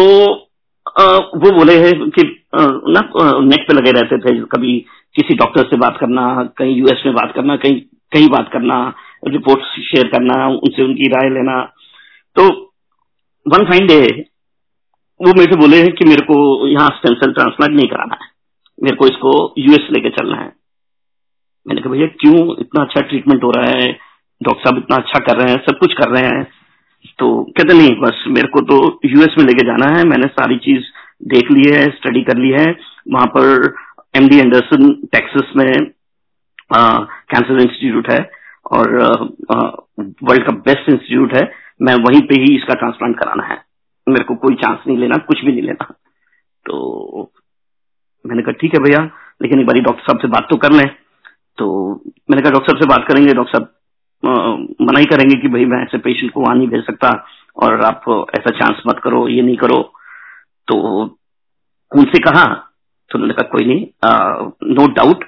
[1.37, 2.23] वो बोले है कि
[2.55, 3.01] ना
[3.43, 4.79] नेट पे लगे रहते थे, कभी
[5.17, 6.23] किसी डॉक्टर से बात करना,
[6.59, 7.81] कहीं यूएस में बात करना, कहीं
[8.13, 8.77] कहीं बात करना
[9.27, 11.61] रिपोर्ट शेयर करना, उनसे उनकी राय लेना।
[12.37, 12.49] तो
[13.47, 14.01] वन फाइन डे
[15.21, 16.37] वो मेरे से बोले हैं कि मेरे को
[16.69, 18.30] यहाँ स्टेम सेल ट्रांसप्लांट नहीं कराना है।
[18.81, 20.53] मेरे को इसको यूएस लेके चलना है।
[21.67, 23.93] मैंने कहा, भैया, क्यों इतना अच्छा ट्रीटमेंट हो रहा है?
[24.41, 26.47] डॉक्टर साहब इतना अच्छा कर रहे हैं, सब कुछ कर रहे हैं।
[27.19, 30.83] तो कहते, नहीं, बस मेरे को तो यूएस में लेके जाना है। मैंने सारी चीज़
[31.25, 32.67] देख ली है स्टडी कर ली है।
[33.09, 33.75] वहाँ पर
[34.17, 35.73] एमडी एंडरसन टेक्सास में
[36.73, 38.31] कैंसर इंस्टीट्यूट है
[38.71, 38.95] और
[39.99, 41.43] वर्ल्ड का बेस्ट इंस्टीट्यूट है।
[41.83, 43.59] मैं वहीं पे ही इसका ट्रांसप्लांट कराना है।
[44.09, 45.85] मेरे को कोई चांस नहीं लेना, कुछ भी नहीं लेना।
[46.67, 47.33] तो
[48.25, 49.03] मैंने कहा, ठीक है भैया,
[49.43, 50.89] लेकिन एक बार डॉक्टर साहब से बात तो कर लें।
[51.59, 51.67] तो
[52.31, 53.69] मैंने कहा, डॉक्टर साहब से बात करेंगे, डॉक्टर साहब
[54.83, 57.11] मना ही करेंगे कि भाई मैं ऐसे पेशेंट को वहाँ नहीं भेज सकता
[57.57, 58.05] और आप
[58.39, 59.81] ऐसा चांस मत करो, ये नहीं करो।
[60.69, 60.77] तो
[61.93, 62.45] उनसे कहा
[63.11, 65.25] तो उन्होंने कहा, कोई नहीं no doubt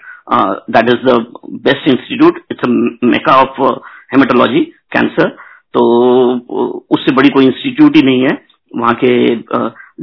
[0.71, 1.15] that is the
[1.63, 2.69] best institute it's
[3.05, 3.61] mecca of
[4.13, 4.61] hematology
[4.93, 5.29] cancer
[5.75, 5.83] तो
[6.91, 8.39] उससे बड़ी कोई इंस्टीट्यूट ही नहीं है,
[8.73, 9.35] वहाँ के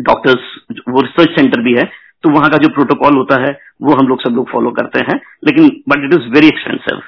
[0.03, 1.89] डॉक्टर्स वो रिसर्च सेंटर भी है
[2.23, 3.51] तो वहाँ का जो प्रोटोकॉल होता है,
[3.81, 7.01] वो हम लोग सब लोग फॉलो करते हैं। लेकिन but it is very expensive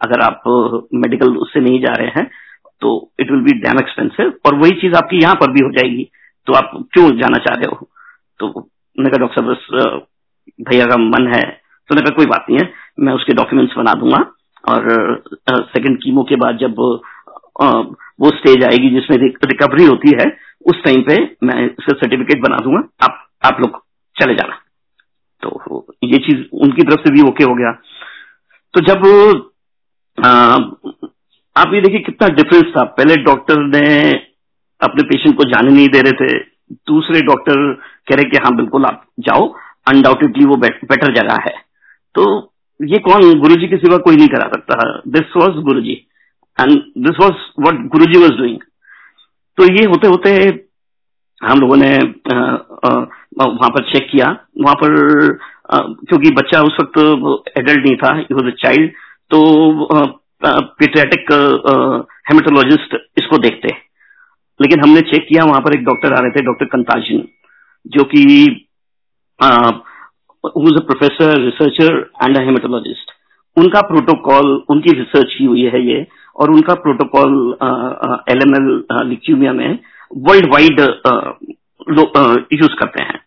[0.00, 0.42] अगर आप
[0.94, 2.24] मेडिकल उससे नहीं जा रहे हैं
[2.82, 6.08] तो it will be damn expensive और वही चीज़ आपकी यहाँ पर भी हो जाएगी।
[6.46, 7.88] तो आप क्यों जाना चाह रहे हो?
[8.40, 8.46] तो
[8.98, 11.42] मैंने कहा, डॉक्टर साहब, बस भैया का मन है।
[11.88, 14.18] तो मैंने कोई बात नहीं है। मैं उसके डॉक्यूमेंट्स बना दूँगा।
[14.64, 15.22] और
[15.68, 16.74] सेकंड कीमो के बाद जब
[18.20, 20.26] वो स्टेज आएगी जिसमें रिकवरी होती है,
[20.66, 23.80] उस टाइम पे मैं इसका सर्टिफिकेट बना दूँगा। आप आप लोग
[24.24, 24.54] चले जाना।
[25.42, 27.72] तो ये चीज़ उनकी तरफ़ से भी ओके हो गया।
[28.74, 29.48] तो जब
[30.24, 30.30] आ,
[31.56, 34.12] आप ये देखिए कितना डिफरेंस था। पहले डॉक्टर ने
[34.82, 36.38] अपने पेशेंट को जाने नहीं दे रहे थे।
[36.72, 37.74] दूसरे डॉक्टर
[38.08, 39.46] कह रहे कि हाँ बिल्कुल आप जाओ।
[39.88, 41.54] अनडाउटेडली वो बेटर जगह है।
[42.14, 43.38] तो ये कौन?
[43.40, 46.06] गुरुजी के सिवा कोई नहीं करा सकता। This was Guruji.
[46.60, 48.58] And this was what guru ji was doing
[49.58, 50.30] तो ये होते होते
[51.40, 51.98] हम लोगों ने
[53.32, 54.26] वहाँ पर चेक किया।
[54.60, 54.94] वहाँ पर
[55.72, 56.98] क्योंकि बच्चा उस वक्त
[57.58, 58.90] एडल्ट नहीं था वॉज़ अ चाइल्ड
[59.30, 59.38] तो
[60.44, 61.32] पेट्रियाटिक
[62.28, 63.68] हेमेटोलॉजिस्ट इसको देखते
[64.60, 67.26] लेकिन हमने चेक किया, वहाँ पर एक डॉक्टर आ रहे थे डॉक्टर कंताजिन
[67.86, 68.24] जो कि
[70.88, 73.10] प्रोफेसर रिसर्चर एंड हेमेटोलॉजिस्ट
[73.56, 77.34] उनका प्रोटोकॉल उनकी रिसर्च की हुई है ये, और उनका protocol
[78.30, 79.78] L M L leukemia में
[80.18, 80.80] वर्ल्ड वाइड
[82.52, 83.18] यूज़ करते हैं।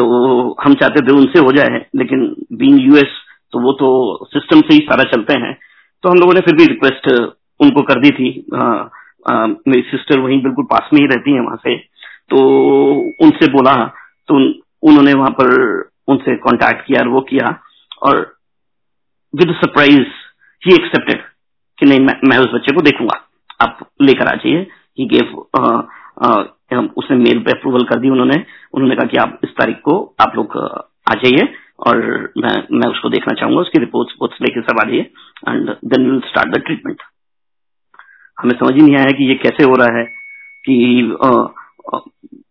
[0.00, 3.08] तो हम चाहते थे उनसे हो जाए लेकिन बीइंग यूएस
[3.52, 5.58] तो वो तो सिस्टम से ही सारा चलते हैं।
[6.02, 7.08] तो हम लोगों ने फिर भी रिक्वेस्ट
[7.60, 8.64] उनको कर दी थी। आ,
[9.30, 11.76] आ, मेरी सिस्टर वहीं बिल्कुल पास में ही रहती है वहाँ से।
[12.30, 12.36] तो
[13.24, 13.92] उनसे बोला
[14.28, 17.60] तो उन, उन्होंने वहाँ पर उनसे कांटेक्ट किया और वो किया
[18.02, 18.36] और
[19.36, 20.00] विद सरप्राइज़
[20.66, 21.22] ही एक्सेप्टेड
[21.78, 23.28] कि नहीं मैं, मैं उस बच्चे को देखूँगा।
[23.60, 24.66] आप लेकर आ जाइए।
[24.98, 25.46] ही गेव
[26.76, 28.36] उसने मेल पे अप्रूवल कर दी उन्होंने।
[28.74, 31.48] उन्होंने कहा कि आप इस तारीख को आप लोग आ जाइए
[31.86, 31.96] और
[32.38, 35.10] मैं मैं उसको देखना चाहूँगा, उसकी रिपोर्ट्स रिपोर्ट्स लेके सब आ जाइए।
[35.48, 37.02] And then will start the treatment
[38.36, 40.04] हमें समझ ही नहीं आया कि ये कैसे हो रहा है
[40.64, 40.74] कि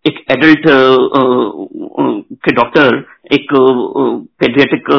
[0.08, 0.63] एक एडल्ट
[2.45, 2.95] के डॉक्टर
[3.34, 4.89] एक पेडियाटिक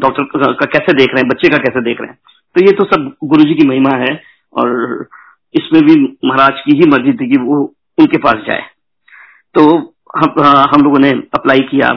[0.00, 2.18] डॉक्टर का कैसे देख रहे हैं, बच्चे का कैसे देख रहे हैं।
[2.56, 4.12] तो ये तो सब गुरुजी की महिमा है
[4.52, 5.08] और
[5.54, 5.94] इसमें भी
[6.24, 7.58] महाराज की ही मर्ज़ी थी कि वो
[7.98, 8.62] उनके पास जाए।
[9.54, 9.62] तो
[10.16, 10.40] हम
[10.72, 11.88] हम लोगों ने अप्लाई किया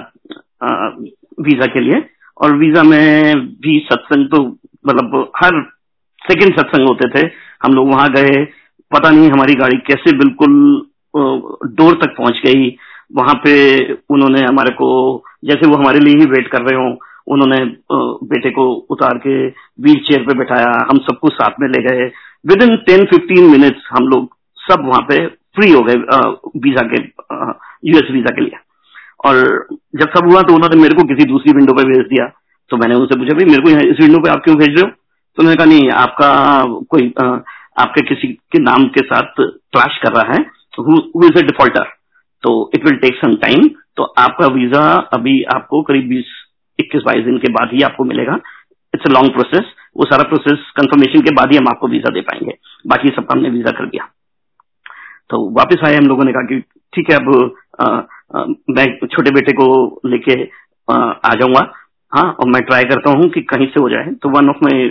[1.41, 2.03] वीज़ा के लिए।
[2.37, 4.43] और वीज़ा में भी सत्संग तो
[4.85, 5.61] मतलब हर
[6.21, 7.25] सेकंड सत्संग होते थे।
[7.63, 8.43] हम लोग वहाँ गए।
[8.91, 10.53] पता नहीं हमारी गाड़ी कैसे बिल्कुल
[11.13, 12.69] डोर तक पहुँच गई।
[13.11, 13.53] वहाँ पे
[13.93, 14.89] उन्होंने हमारे को,
[15.45, 17.57] जैसे वो हमारे लिए ही वेट कर रहे हो, उन्होंने
[18.27, 22.05] बेटे को उतार के व्हील चेयर पे बैठाया। हम सबको साथ में ले गए।
[22.45, 25.95] Within ten fifteen minutes हम लोग सब वहाँ पे फ्री हो गए
[26.59, 27.01] वीज़ा के
[27.89, 28.59] यूएस वीज़ा के लिए।
[29.25, 29.35] और
[29.95, 32.25] जब सब हुआ तो उन्होंने मेरे को किसी दूसरी विंडो पे भेज दिया।
[32.71, 34.89] तो मैंने उनसे पूछा, भाई, मेरे को इस विंडो पे आप क्यों भेज रहे हो?
[35.37, 36.29] तो मैंने कहा, नहीं, आपका
[36.89, 37.13] कोई
[37.79, 40.39] आपके किसी के नाम के साथ क्लैश कर रहा है
[40.79, 41.83] हु इज़ अ डिफॉल्टर
[42.43, 44.81] तो it will take some time तो आपका वीज़ा
[45.13, 46.25] अभी आपको करीब बीस,
[46.79, 48.37] इक्कीस, बाईस दिन के बाद ही आपको मिलेगा।
[48.93, 52.21] इट्स अ लॉन्ग प्रोसेस वो सारा प्रोसेस कंफर्मेशन के बाद ही हम आपको वीज़ा दे
[52.23, 54.09] पाएँगे। बाकी सबका हमने वीज़ा कर दिया।
[55.31, 56.59] तो वापस आए हम लोगों ने कहा कि
[56.93, 58.07] ठीक है, अब
[58.69, 59.67] मैं छोटे बेटे को
[60.05, 60.41] लेके
[60.87, 61.61] आ जाऊँगा।
[62.11, 64.87] हाँ और मैं ट्राई करता हूँ कि कहीं से हो जाए। तो one of my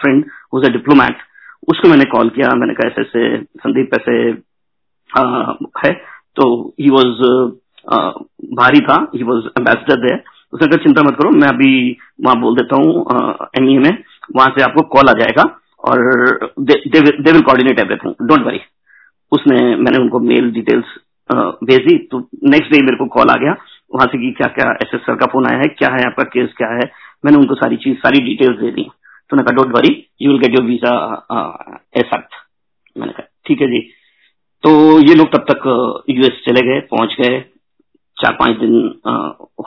[0.00, 1.22] friend who's a diplomat
[1.68, 4.12] उसको मैंने कॉल किया। मैंने कहा, ऐसे ऐसे, संदीप, ऐसे
[5.80, 5.92] है।
[6.36, 6.44] तो
[6.80, 7.22] ही वॉज़
[8.58, 10.14] भारी था। ही वॉज़ एम्बेसडर दे
[10.52, 12.86] उसने कहा, चिंता मत करो, मैं अभी वहाँ बोल देता हूँ
[13.58, 13.96] एम में।
[14.36, 15.44] वहाँ से आपको कॉल आ जाएगा
[15.84, 15.98] और
[16.60, 18.60] they will coordinate everything don't worry
[19.32, 20.98] उसने मैंने उनको मेल डिटेल्स
[21.64, 22.18] भेजी तो
[22.50, 23.52] नेक्स्ट डे मेरे को कॉल आ गया
[23.94, 26.52] वहाँ से कि क्या क्या एस एस का फ़ोन आया है क्या है आपका केस
[26.56, 26.90] क्या है?
[27.24, 29.90] मैंने उनको सारी चीज़ सारी डिटेल्स दे दी। तो मैंने कहा don't worry
[30.22, 30.92] you will get your visa
[31.96, 32.34] accept
[32.96, 33.80] मैंने कहा ठीक है जी।
[34.64, 37.40] तो ये लोग तब तक यूएस चले गए पहुँच गए
[38.16, 38.74] चार पाँच दिन
[39.06, 39.12] आ,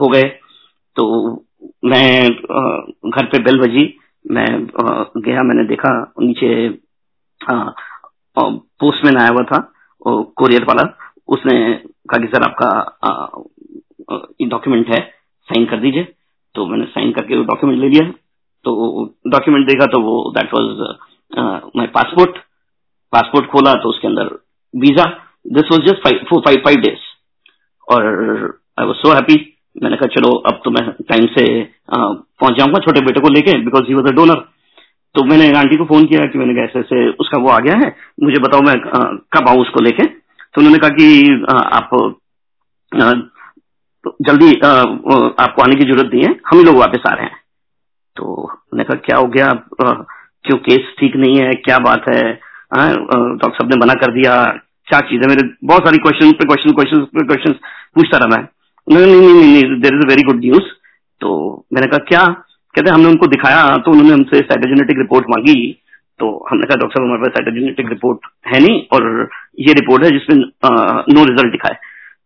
[0.01, 0.23] हो गए।
[0.95, 1.03] तो
[1.85, 2.61] मैं आ,
[3.09, 3.85] घर पे बेल बजी
[4.25, 4.47] मैं
[4.81, 6.67] आ, गया मैंने देखा नीचे
[8.37, 9.59] पोस्टमैन आया हुआ था
[10.39, 10.83] कोरियर वाला।
[11.27, 11.53] उसने
[12.09, 12.69] कहा कि, सर, आपका
[14.49, 15.01] डॉक्यूमेंट है
[15.49, 16.03] साइन कर दीजिए।
[16.55, 18.09] तो मैंने साइन करके वो डॉक्यूमेंट ले लिया।
[18.65, 18.71] तो
[19.27, 22.37] डॉक्यूमेंट देखा तो वो that was my passport
[23.13, 24.29] passport खोला तो उसके अंदर
[24.73, 25.03] visa
[25.55, 27.03] this was just four five five days
[27.87, 28.05] और
[28.79, 29.35] आई वाज सो हैप्पी
[29.83, 31.43] मैंने कहा, चलो, अब तो मैं टाइम से
[31.91, 34.43] पहुँच जाऊँगा छोटे बेटे को लेके because he was a donor
[35.15, 37.75] तो मैंने आंटी को फ़ोन किया कि मैंने कहा, ऐसे ऐसे, उसका वो आ गया
[37.77, 38.75] है, मुझे बताओ मैं
[39.33, 40.05] कब आऊँ उसको लेके?
[40.05, 41.07] तो उन्होंने कहा कि
[41.73, 41.89] आप
[44.21, 47.39] जल्दी आपको आने की ज़रूरत नहीं है, हम ही लोग वापस आ रहे हैं।
[48.15, 49.49] तो मैंने कहा, क्या हो गया?
[50.45, 51.51] क्यों केस ठीक नहीं है?
[51.65, 52.21] क्या बात है?
[52.73, 54.35] डॉक्टर साहब ने मना कर दिया।
[54.87, 55.27] क्या चीज़ है?
[55.27, 57.53] मेरे बहुत सारी क्वेश्चन पे क्वेश्चन क्वेश्चन पे क्वेश्चन
[57.95, 58.43] पूछता रहा मैं।
[58.87, 60.67] नहीं नहीं नहीं there is a very good news
[61.21, 61.29] तो
[61.73, 62.25] मैंने कहा, क्या?
[62.75, 65.55] कहते हमने उनको दिखाया तो उन्होंने हमसे साइटोजेनेटिक रिपोर्ट मांगी।
[66.19, 70.11] तो हमने कहा, डॉक्टर साहब, हमारे पास साइटोजेनेटिक रिपोर्ट है नहीं, और ये रिपोर्ट है
[70.11, 70.37] जिसमें
[71.15, 71.75] नो रिज़ल्ट दिखाए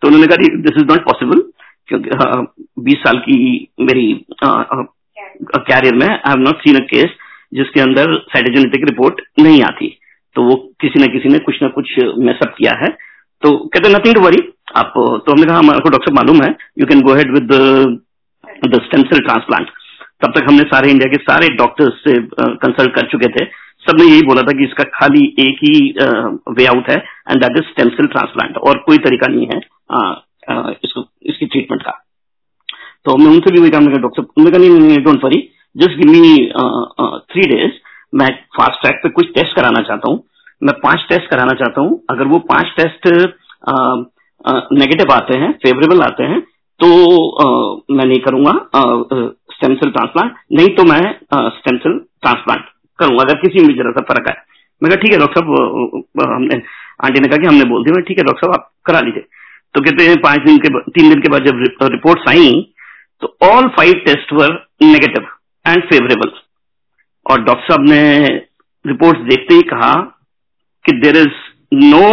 [0.02, 1.42] तो उन्होंने कहा दिस इज़ नॉट पॉसिबल
[1.90, 2.10] क्योंकि
[2.84, 3.38] बीस साल की
[3.82, 4.06] मेरी
[4.44, 7.16] कैरियर में I have not seen a case
[7.54, 9.88] जिसके अंदर साइटोजेनेटिक रिपोर्ट नहीं आती।
[10.36, 12.90] तो वो किसी न किसी ने कुछ ना कुछ मैसअप किया है।
[13.44, 14.38] तो कहते नथिंग टू वरी
[14.78, 17.52] आप तो हमने कहा, हमारे को डॉक्टर मालूम है you can go head with
[18.68, 19.68] the stem cell transplant
[20.22, 22.14] तब तक हमने सारे इंडिया के सारे डॉक्टर्स से
[22.64, 23.46] कंसल्ट कर चुके थे।
[23.86, 25.74] सबने यही बोला था कि इसका खाली एक ही
[26.58, 29.60] वे आउट है and that is stem cell transplant और कोई तरीका नहीं है
[29.92, 30.00] आ,
[30.50, 31.92] आ, इसको इसकी ट्रीटमेंट का।
[33.06, 35.40] तो मैं उनसे भी वही काम डॉक्टर उन्होंने कहा नहीं don't worry
[35.76, 36.22] just give me
[37.32, 37.80] three days
[38.14, 40.24] मैं फास्ट ट्रैक पे कुछ टेस्ट कराना चाहता हूँ।
[40.62, 43.08] मैं पाँच टेस्ट कराना चाहता हूँ। अगर वो पाँच टेस्ट
[44.74, 46.40] नेगेटिव आते हैं फेवरेबल आते हैं
[46.80, 46.88] तो
[47.38, 47.46] आ,
[47.92, 48.52] मैं नहीं करूँगा
[49.60, 51.02] स्टेम सेल ट्रांसप्लांट नहीं तो मैं
[51.56, 52.66] स्टेम सेल ट्रांसप्लांट
[53.00, 54.36] करूँगा, अगर किसी में जरा सा फ़र्क है
[54.82, 56.56] मैं ठीक है डॉक्टर साहब हमने,
[57.06, 59.24] आंटी ने कहा कि हमने बोल दिया ठीक है डॉक्टर साहब, आप करा लीजिए।
[59.76, 62.52] तो कहते हैं, पाँच दिन के तीन दिन के बाद जब रिपोर्ट आई
[63.22, 64.54] तो all five test were
[64.84, 65.28] negative
[65.66, 66.32] and favourable
[67.26, 68.04] और डॉक्टर साहब ने
[68.86, 69.92] रिपोर्ट देखते ही कहा
[70.86, 71.36] कि there is
[71.86, 72.06] no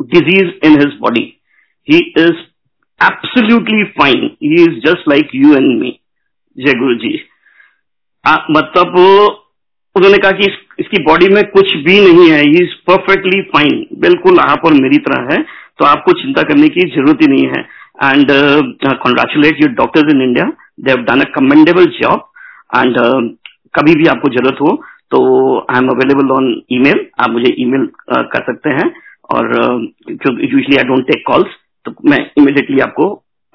[0.00, 1.22] disease in his body
[1.88, 2.42] he is
[3.00, 5.98] absolutely fine he is just like you and me
[6.56, 7.12] jai guru ji
[8.50, 8.96] मतलब
[9.96, 13.86] उन्होंने कहा कि इस, इसकी बॉडी में कुछ भी नहीं है। ही इज़ परफेक्टली फाइन
[14.00, 15.38] बिल्कुल आप और मेरी तरह है
[15.78, 17.60] तो आपको चिंता करने की ज़रूरत ही नहीं है।
[18.12, 18.30] And
[19.02, 20.46] congratulate your doctors in India
[20.80, 22.28] they have done a commendable job
[22.76, 22.98] and
[23.74, 24.76] कभी भी आपको ज़रूरत हो
[25.10, 25.18] तो
[25.60, 28.88] I am available on email आप मुझे ईमेल uh, कर सकते हैं।
[29.34, 29.44] और
[30.10, 31.54] usually I don't take calls
[31.86, 33.06] तो मैं इमिडिएटली आपको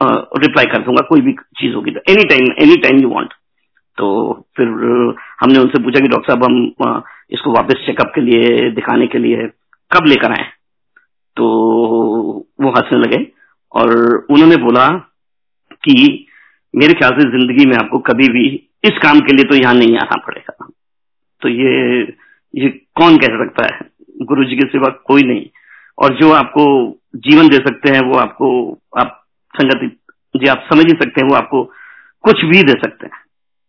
[0.02, 3.34] रिप्लाई कर दूँगा कोई भी चीज़ होगी तो any time any time you want
[3.98, 4.08] तो
[4.58, 4.68] फिर
[5.42, 9.48] हमने उनसे पूछा कि डॉक्टर साहब, हम इसको वापस चेकअप के लिए, दिखाने के लिए
[9.92, 10.46] कब लेकर आए?
[11.38, 11.46] तो
[12.62, 13.26] वो हंसने लगे
[13.72, 13.94] और
[14.32, 14.88] उन्होंने बोला
[15.84, 15.96] कि
[16.74, 18.48] मेरे ख्याल से ज़िंदगी में आपको कभी भी
[18.84, 20.68] इस काम के लिए तो यहाँ नहीं आना पड़ेगा।
[21.42, 22.02] तो ये
[22.54, 23.80] ये कौन कह सकता है?
[24.22, 25.46] गुरु जी के सिवा कोई नहीं।
[25.98, 26.66] और जो आपको
[27.16, 29.21] जीवन दे सकते हैं, वो आपको, आप
[29.54, 29.88] संगति।
[30.36, 31.64] जी आप समझ ही सकते हैं, वो आपको
[32.24, 33.20] कुछ भी दे सकते हैं।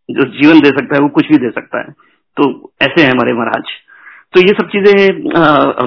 [0.08, 1.92] जो जीवन दे सकता है, वो कुछ भी दे सकता है।
[2.36, 3.70] तो ऐसे हैं हमारे महाराज।
[4.34, 5.28] तो ये सब चीज़ें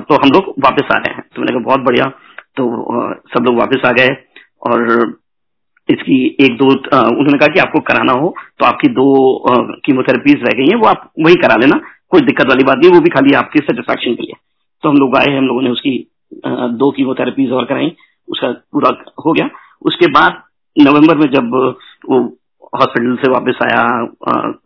[0.01, 2.05] तो हम लोग वापस आ रहे हैं। तो मैंने कहा, बहुत बढ़िया।
[2.57, 2.63] तो
[3.29, 4.15] सब लोग वापस आ गए
[4.63, 4.81] और
[5.89, 9.07] इसकी एक दो उन्होंने कहा कि आपको कराना हो तो आपकी दो
[9.85, 11.79] कीमोथेरेपीज रह गई हैं, वो आप वही करा लेना।
[12.09, 14.35] कोई दिक्कत वाली बात नहीं, वो भी खाली आपके सेटिस्फेक्शन के लिए।
[14.83, 15.97] तो हम लोग आए हम लोगों ने उसकी
[16.75, 17.95] दो कीमोथेरेपीज और कराई,
[18.27, 18.89] उसका पूरा
[19.25, 19.49] हो गया।
[19.85, 20.41] उसके बाद
[20.75, 21.53] नवंबर में जब
[22.09, 22.19] वो
[22.73, 23.83] हॉस्पिटल से वापस आया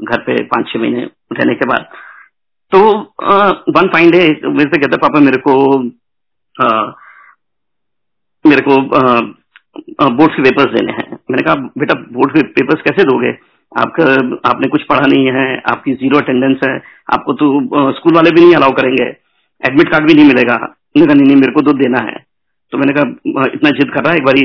[0.06, 1.86] घर पे पाँच छह महीने रहने के बाद
[2.72, 2.80] तो
[3.78, 5.54] वन फाइन डे मेरे से कहते पापा मेरे को
[6.56, 6.68] आ,
[8.46, 8.78] मेरे को
[10.10, 13.32] बोर्ड के पेपर्स देने हैं। मैंने कहा बेटा बोर्ड के पेपर्स कैसे दोगे?
[13.72, 14.06] आपका
[14.50, 16.74] आपने कुछ पढ़ा नहीं है आपकी ज़ीरो अटेंडेंस है
[17.14, 17.48] आपको तो
[17.94, 20.56] स्कूल वाले भी नहीं अलाउ करेंगे एडमिट कार्ड भी नहीं मिलेगा।
[20.98, 22.18] नहीं नहीं मेरे को तो देना है।
[22.74, 24.38] तो मैंने कहा इतना जिद कर रहा है, एक बार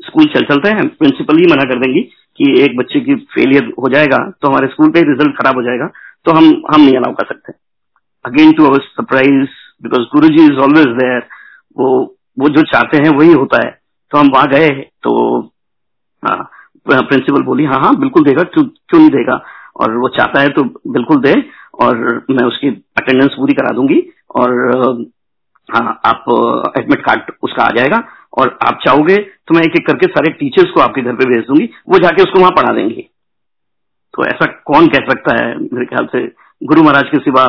[0.00, 2.00] स्कूल चल चलते हैं, प्रिंसिपल ही मना कर देंगी
[2.38, 5.86] कि एक बच्चे की फेलियर हो जाएगा तो हमारे स्कूल का रिज़ल्ट खराब हो जाएगा
[6.26, 7.52] तो हम हम नहीं अलाउ कर सकते.
[8.24, 11.26] Again to our surprise because guru ji is always there
[11.76, 11.88] वो
[12.38, 13.70] वो जो चाहते हैं वही होता है।
[14.12, 14.70] तो हम वहाँ गए
[15.02, 15.12] तो
[16.86, 19.40] प्रिंसिपल बोली हाँ हाँ बिल्कुल देगा, क्यों क्यों नहीं देगा?
[19.76, 21.32] और वो चाहता है तो बिल्कुल दे,
[21.74, 24.00] और मैं उसकी अटेंडेंस पूरी करा दूँगी,
[24.30, 25.04] और
[25.68, 26.24] हाँ आप
[26.78, 27.96] एडमिट कार्ड उसका आ जाएगा
[28.38, 31.44] और आप चाहोगे तो मैं एक एक करके सारे टीचर्स को आपके घर पे भेज
[31.46, 33.02] दूँगी, वो जाके उसको वहाँ पढ़ा देंगे।
[34.14, 35.54] तो ऐसा कौन कह सकता है?
[35.56, 36.24] मेरे ख्याल से
[36.62, 37.44] गुरु महाराज के सिवा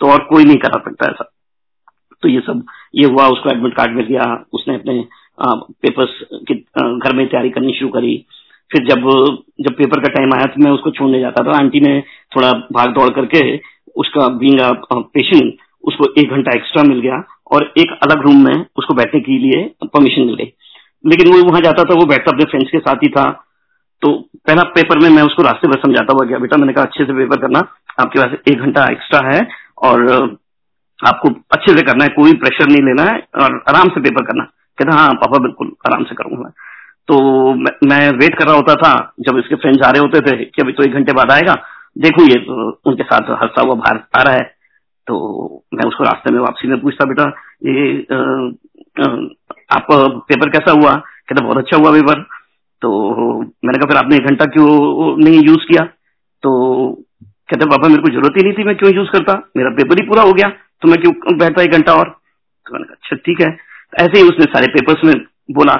[0.00, 1.30] तो और कोई नहीं करा सकता ऐसा।
[2.22, 2.64] तो ये सब,
[2.94, 5.04] ये हुआ, उसको एडमिट कार्ड मिल गया, उसने अपने
[5.38, 6.18] पेपर्स
[6.48, 8.14] की घर में तैयारी करनी शुरू करी।
[8.70, 9.08] फिर जब
[9.60, 12.00] जब पेपर का टाइम आया तो मैं उसको छोड़ने जाता था। आंटी ने
[12.36, 13.42] थोड़ा भाग दौड़ करके
[13.96, 14.60] उसका बींग
[14.92, 15.54] पेशेंट
[15.84, 17.22] उसको एक घंटा एक्स्ट्रा मिल गया
[17.52, 20.52] और एक अलग रूम में उसको बैठने के लिए परमिशन मिल गई।
[21.04, 23.30] लेकिन वो वहाँ जाता था वो बैठता अपने फ्रेंड्स के साथ ही था।
[24.02, 24.12] तो
[24.46, 27.12] पहला पेपर में मैं उसको रास्ते पर समझाता हुआ गया बेटा मैंने कहा अच्छे से
[27.12, 27.58] पेपर करना
[28.00, 29.40] आपके पास एक घंटा एक्स्ट्रा है
[29.82, 30.00] और
[30.98, 34.44] आपको अच्छे से करना है कोई प्रेशर नहीं लेना है और आराम से पेपर करना।
[34.78, 36.48] कहता हाँ पापा बिल्कुल आराम से करूँगा।
[37.08, 37.18] तो
[37.54, 40.72] मैं, वेट कर रहा होता था जब इसके फ्रेंड्स आ रहे होते थे कि अभी
[40.72, 41.54] तो एक घंटे बाद आएगा।
[41.98, 44.61] देखू ये तो उनके साथ हंसता हुआ बाहर आ रहा है।
[45.06, 45.14] तो
[45.74, 47.24] मैं उसको रास्ते में वापसी में पूछता, बेटा,
[47.66, 47.98] ये
[49.76, 49.86] आप
[50.28, 50.94] पेपर कैसा हुआ?
[51.28, 52.20] कहता, बहुत अच्छा हुआ पेपर।
[52.82, 52.90] तो
[53.40, 54.68] मैंने कहा, फिर आपने एक घंटा क्यों
[55.18, 55.84] नहीं यूज़ किया?
[56.42, 56.50] तो
[57.50, 59.34] कहते, पापा, मेरे को ज़रूरत ही नहीं थी, मैं क्यों यूज़ करता?
[59.56, 60.48] मेरा पेपर ही पूरा हो गया
[60.82, 62.08] तो मैं क्यों बैठता एक घंटा और?
[62.66, 63.48] तो मैंने कहा अच्छा ठीक है।
[64.00, 65.14] ऐसे ही उसने सारे पेपर्स में
[65.50, 65.74] बोला।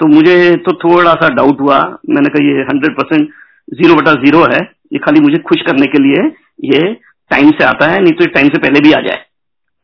[0.00, 0.34] तो मुझे
[0.66, 1.78] तो थोड़ा सा डाउट हुआ।
[2.10, 3.28] मैंने कहा, ये हंड्रेड परसेंट
[3.74, 4.60] ज़ीरो बटा ज़ीरो है।
[4.92, 6.22] ये खाली मुझे खुश करने के लिए
[6.64, 6.92] ये
[7.30, 9.24] टाइम से आता है नहीं तो टाइम से पहले भी आ जाए।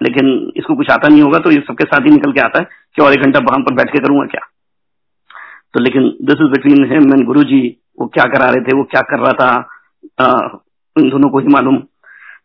[0.00, 2.64] लेकिन इसको कुछ आता नहीं होगा तो ये सबके साथ ही निकल के आता है
[2.96, 4.46] कि और एक घंटा वहाँ पर बैठ के करूँगा क्या?
[5.74, 7.60] तो लेकिन this is between him and guru ji
[8.00, 9.48] वो क्या करा रहे थे वो क्या कर रहा था
[10.20, 10.26] आ,
[10.96, 11.76] इन दोनों को ही मालूम।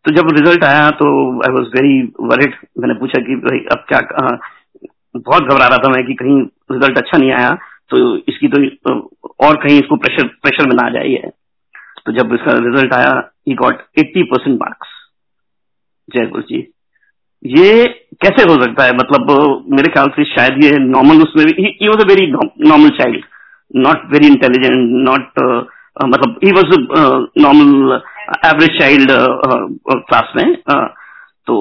[0.04, 1.06] तो जब रिज़ल्ट आया तो
[1.40, 4.36] आई वॉज़ वेरी वरिड मैंने पूछा कि भाई अब क्या आ,
[5.16, 6.40] बहुत घबरा रहा था मैं कि कहीं
[6.72, 7.50] रिज़ल्ट अच्छा नहीं आया
[7.90, 8.62] तो इसकी तो
[9.46, 11.30] और कहीं इसको प्रेशर प्रेशर में ना आ जाए
[12.06, 13.12] तो जब इसका रिज़ल्ट आया
[13.48, 14.88] he got eighty percent marks
[16.14, 16.58] jai guru ji
[17.44, 17.86] ये
[18.22, 18.92] कैसे हो सकता है?
[18.92, 19.30] मतलब
[19.70, 22.26] मेरे ख्याल से शायद ये नॉर्मल उसमें he was a very
[22.68, 23.24] normal child
[23.76, 25.38] not very intelligent not
[26.04, 26.66] मतलब he was
[27.42, 27.92] normal
[28.46, 29.08] average child
[30.08, 30.88] class में uh,
[31.46, 31.54] तो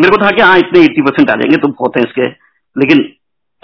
[0.00, 2.28] मेरे को था कि हाँ इतने एट्टी परसेंट आ जाएँगे तो बहुत है इसके।
[2.76, 2.98] लेकिन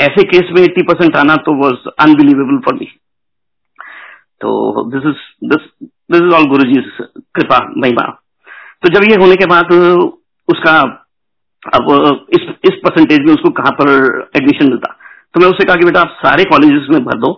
[0.01, 2.89] ऐसे केस में एट्टी परसेंट आना तो वॉज़ अनबिलीवेबल फॉर मी
[4.41, 5.62] तो this is this
[6.12, 6.80] this is all guru ji
[7.35, 8.03] कृपा, महिमा।
[8.82, 9.72] तो जब ये होने के बाद
[10.49, 10.74] उसका,
[11.62, 13.89] अब इस इस परसेंटेज में उसको कहाँ पर
[14.37, 14.97] एडमिशन मिलता?
[15.35, 17.32] तो मैं उससे कहा कि बेटा आप सारे कॉलेजेस में भर दो,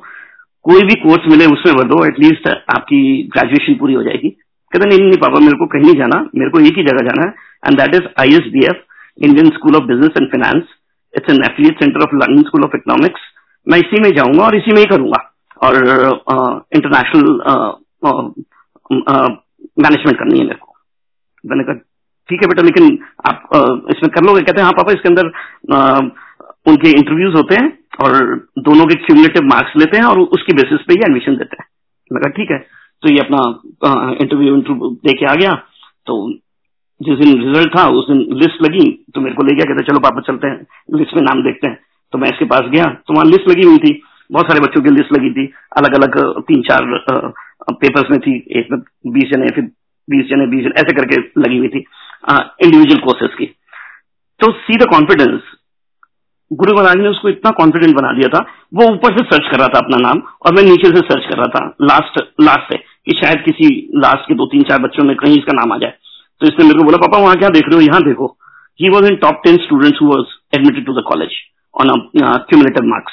[0.65, 3.01] कोई भी कोर्स मिले उसमें भर दो एटलीस्ट आपकी
[3.35, 4.31] ग्रेजुएशन पूरी हो जाएगी।
[4.73, 7.27] कहते नहीं नहीं पापा, मेरे को कहीं नहीं जाना, मेरे को एक ही जगह जाना
[7.27, 7.35] है
[7.67, 8.83] and that is I S B F
[9.19, 10.75] Indian school of business and finance
[11.15, 13.21] it's an affiliate centre of London school of economics
[13.67, 15.21] मैं इसी में जाऊँगा और इसी में ही करूँगा।
[15.63, 15.75] और
[16.77, 17.27] इंटरनेशनल
[19.79, 20.73] मैनेजमेंट करनी है मेरे को।
[21.45, 21.75] मैंने कहा
[22.29, 22.99] ठीक है बेटा लेकिन
[23.29, 23.59] आप आ,
[23.91, 24.41] इसमें कर लोगे?
[24.43, 25.27] कहते हैं हाँ पापा इसके अंदर
[26.71, 27.69] उनके इंटरव्यूज़ होते हैं
[28.05, 28.13] और
[28.61, 31.67] दोनों के क्यूमुलेटिव मार्क्स लेते हैं और उसकी बेसिस पे ही एडमिशन देते हैं।
[32.11, 32.59] मैंने कहा ठीक है।
[33.03, 33.41] तो ये अपना
[34.21, 35.55] इंटरव्यू इंटरव्यू दे के आ गया।
[36.07, 36.17] तो
[37.01, 38.85] जिस दिन रिज़ल्ट था उस दिन लिस्ट लगी
[39.15, 41.79] तो मेरे को ले गया कहते चलो पापा चलते हैं लिस्ट में नाम देखते हैं।
[42.13, 43.93] तो मैं इसके पास गया तो वहाँ लिस्ट लगी हुई थी।
[44.31, 45.47] बहुत सारे बच्चों की लिस्ट लगी थी
[45.77, 46.87] अलग अलग तीन चार
[47.73, 48.81] पेपर्स में थी, एक में
[49.13, 49.65] बीस जने, फिर
[50.09, 51.85] बीस जने बीस जने, ऐसे करके लगी हुई थी
[52.65, 53.47] इंडिविजुअल कोर्सेज की।
[54.41, 55.55] तो see the confidence
[56.51, 58.41] Guru Maharaj ने उसको इतना कॉन्फिडेंट बना दिया था,
[58.75, 61.37] वो ऊपर से सर्च कर रहा था अपना नाम, और मैं नीचे से सर्च कर
[61.37, 65.15] रहा था लास्ट लास्ट से कि शायद किसी लास्ट के दो तीन चार बच्चों में
[65.17, 65.95] कहीं इसका नाम आ जाए।
[66.41, 67.81] तो इसने मेरे को बोला, पापा, वहाँ क्या देख रहे हो?
[67.83, 68.27] यहाँ देखो।
[68.81, 70.25] He was in top ten students who was
[70.55, 71.37] admitted to the college
[71.75, 73.13] on cumulative marks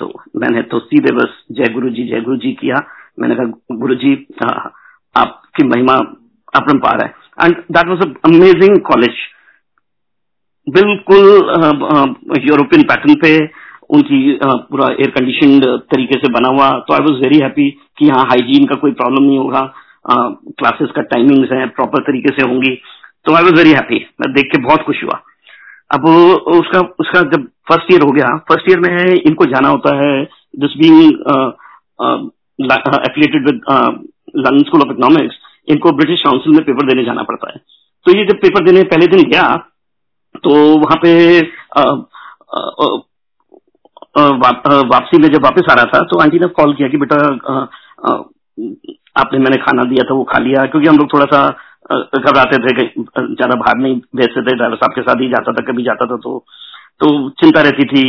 [0.00, 2.76] तो मैंने तो सीधे बस जय गुरु जी जय गुरु जी किया।
[3.20, 4.12] मैंने कहा गुरु जी
[5.14, 5.94] आपकी महिमा
[6.54, 9.16] अपरम्पार है। And that was amazing college
[10.66, 11.26] बिल्कुल
[12.44, 13.30] यूरोपियन पैटर्न पे
[13.90, 15.58] उनकी पूरा एयर कंडीशन
[15.92, 19.24] तरीके से बना हुआ। तो आई वॉज़ वेरी हैप्पी कि यहाँ हाइजीन का कोई प्रॉब्लम
[19.24, 19.62] नहीं होगा।
[20.04, 22.74] क्लासेस का टाइमिंग्स है प्रॉपर तरीके से होंगी।
[23.26, 25.16] तो आई वॉज़ वेरी हैप्पी मैं देख के बहुत खुश हुआ।
[25.90, 26.06] अब
[26.48, 30.24] उसका उसका जब फ़र्स्ट ईयर हो गया फ़र्स्ट ईयर में इनको जाना होता है
[30.58, 31.12] this being
[33.08, 33.60] affiliated with
[34.36, 35.36] London school of economics
[35.68, 37.60] इनको ब्रिटिश काउंसिल में पेपर देने जाना पड़ता है।
[38.06, 39.56] तो ये जब पेपर देने पहले दिन गया
[40.44, 41.40] तो वहाँ पे
[41.76, 42.86] आ, आ,
[44.18, 44.28] आ,
[44.80, 47.16] वापसी में जब वापस आ रहा था तो आंटी ने कॉल किया कि बेटा
[49.16, 51.56] आपने मैंने खाना दिया था वो खा लिया क्योंकि हम लोग थोड़ा सा
[51.90, 55.82] घबराते थे ज़्यादा बाहर नहीं भेजते थे ड्राइवर साहब के साथ ही जाता था कभी
[55.84, 56.38] जाता था तो
[57.00, 57.08] तो
[57.40, 58.02] चिंता रहती थी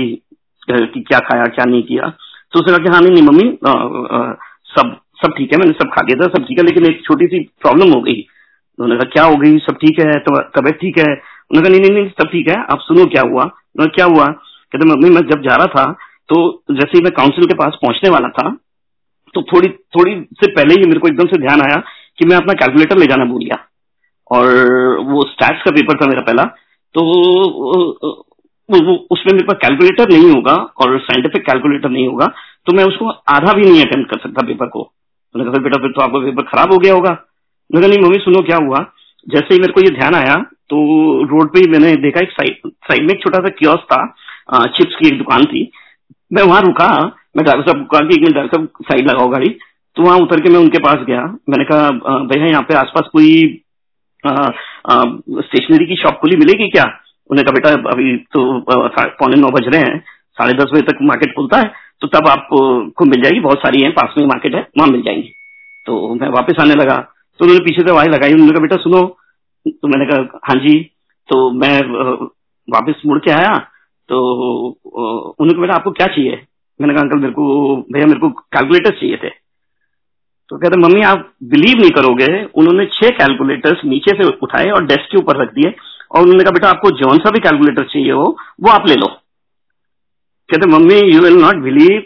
[0.69, 2.09] कि क्या खाया क्या नहीं किया।
[2.53, 4.33] तो उसने कहा कि हाँ नहीं नहीं मम्मी आ, आ,
[4.75, 7.25] सब सब ठीक है मैंने सब खा लिया था सब ठीक है लेकिन एक छोटी
[7.27, 8.19] सी प्रॉब्लम हो गई।
[8.79, 11.05] उन्होंने कहा क्या हो गई सब ठीक है तो तबियत ठीक है?
[11.05, 14.27] उन्होंने कहा नहीं नहीं नहीं सब ठीक है आप सुनो क्या हुआ। उन्होंने क्या हुआ?
[14.27, 15.91] कहते मम्मी मैं जब जा रहा था
[16.29, 16.37] तो
[16.71, 18.49] जैसे ही मैं काउंसिल के पास पहुँचने वाला था
[19.35, 21.75] तो थोड़ी थोड़ी से पहले ही मेरे को एकदम से ध्यान आया
[22.19, 23.57] कि मैं अपना कैलकुलेटर ले जाना भूल गया।
[24.31, 24.45] और
[25.05, 26.43] वो स्टैट्स का पेपर था मेरा पहला
[26.95, 27.01] तो
[29.09, 32.27] उसमें मेरे पास कैलकुलेटर नहीं होगा और साइंटिफिक कैलकुलेटर नहीं होगा
[32.67, 34.81] तो मैं उसको आधा भी नहीं अटेंड कर सकता पेपर को।
[35.35, 38.17] मैंने कहा बेटा, फिर तो आपका पेपर खराब हो गया होगा। मैंने कहा, नहीं, मम्मी,
[38.19, 38.79] सुनो क्या हुआ?
[39.27, 40.35] जैसे ही मेरे को ये ध्यान आया
[40.69, 40.77] तो
[41.29, 44.95] रोड पे ही मैंने देखा, एक साइड साइड में एक छोटा सा क्योस था चिप्स
[44.95, 45.69] की एक दुकान थी।
[46.31, 46.89] मैं वहाँ रुका,
[47.37, 49.49] मैं ड्राइवर साहब को कहा कि एक मिनट ड्राइवर साहब साइड लगाओ गाड़ी।
[49.97, 51.89] तो वहाँ उतर के मैं उनके पास गया। मैंने कहा
[52.25, 53.60] भैया, यहाँ पे आसपास कोई
[54.27, 56.83] स्टेशनरी की शॉप खुली मिलेगी क्या?
[57.29, 59.99] उन्हें कहा, बेटा, अभी तो पौने नौ बज रहे हैं,
[60.37, 63.89] साढ़े दस बजे तक मार्केट खुलता है तो तब आपको मिल जाएगी, बहुत सारी है,
[63.91, 65.31] पास में मार्केट है, वहाँ मिल जाएँगी।
[65.85, 66.95] तो मैं वापस आने लगा।
[67.39, 69.01] तो उन्होंने पीछे से आवाज़ लगाई, उन्होंने कहा, बेटा, सुनो।
[69.65, 70.79] तो मैंने कहा हाँ जी।
[71.29, 71.79] तो मैं
[72.67, 73.53] वापस मुड़ के आया
[74.09, 74.17] तो
[74.67, 76.41] उन्होंने कहा, बेटा, आपको क्या चाहिए?
[76.79, 79.29] मैंने कहा, अंकल, मेरे को, भैया, मेरे को कैलकुलेटर चाहिए थे।
[80.51, 81.19] तो कहते मम्मी आप
[81.51, 82.25] बिलीव नहीं करोगे।
[82.59, 86.51] उन्होंने छह कैलकुलेटर्स नीचे से उठाए और डेस्क के ऊपर रख दिए और उन्होंने कहा
[86.51, 88.25] बेटा आपको जौन सा भी कैलकुलेटर चाहिए हो
[88.61, 89.07] वो आप ले लो।
[90.49, 92.03] कहते mummy you will not believe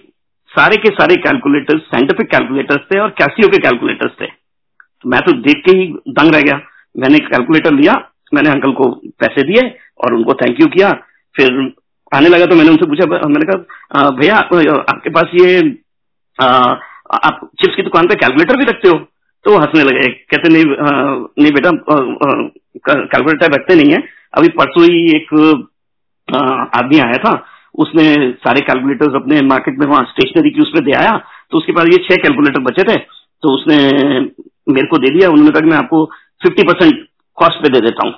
[0.51, 4.25] सारे के सारे कैलकुलेटर्स साइंटिफिक कैलकुलेटर्स थे और कैसियो के कैलकुलेटर्स थे.
[4.25, 6.61] तो मैं तो देख के ही दंग रह गया।
[6.95, 7.93] मैंने कैलकुलेटर लिया
[8.33, 8.89] मैंने अंकल को
[9.19, 9.69] पैसे दिए
[10.03, 10.91] और उनको थैंक यू किया।
[11.35, 11.61] फिर
[12.11, 15.61] आने लगा तो मैंने उनसे पूछा मैंने कहा भैया आपके पास ये
[16.39, 16.75] आ,
[17.23, 18.97] आप चिप्स की दुकान पे कैलकुलेटर भी रखते हो?
[19.45, 20.91] तो वो हंसने लगे कहते नहीं आ,
[21.39, 21.71] नहीं बेटा
[22.85, 24.03] कैलकुलेटर रखते नहीं है।
[24.33, 25.33] अभी परसों ही एक
[26.75, 27.33] आदमी आया था
[27.75, 28.03] उसने
[28.43, 31.17] सारे कैलकुलेटर्स अपने मार्केट में वहाँ स्टेशनरी की उसमें दे आया
[31.51, 33.77] तो उसके पास ये छह कैलकुलेटर बचे थे। तो उसने
[34.73, 36.05] मेरे को दे दिया उन्होंने कहा मैं आपको
[36.41, 38.13] फिफ्टी परसेंट कॉस्ट पे दे देता हूँ।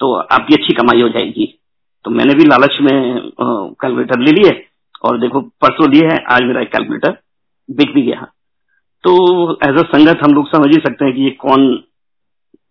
[0.00, 1.46] तो आपकी अच्छी कमाई हो जाएगी।
[2.04, 4.52] तो मैंने भी लालच में कैलकुलेटर ले लिए
[5.04, 7.16] और देखो परसों लिए है आज मेरा एक कैलकुलेटर
[7.68, 8.26] बिक भी गया।
[9.04, 9.12] तो
[9.64, 11.68] एज अ संगत हम लोग समझ ही सकते हैं कि ये कौन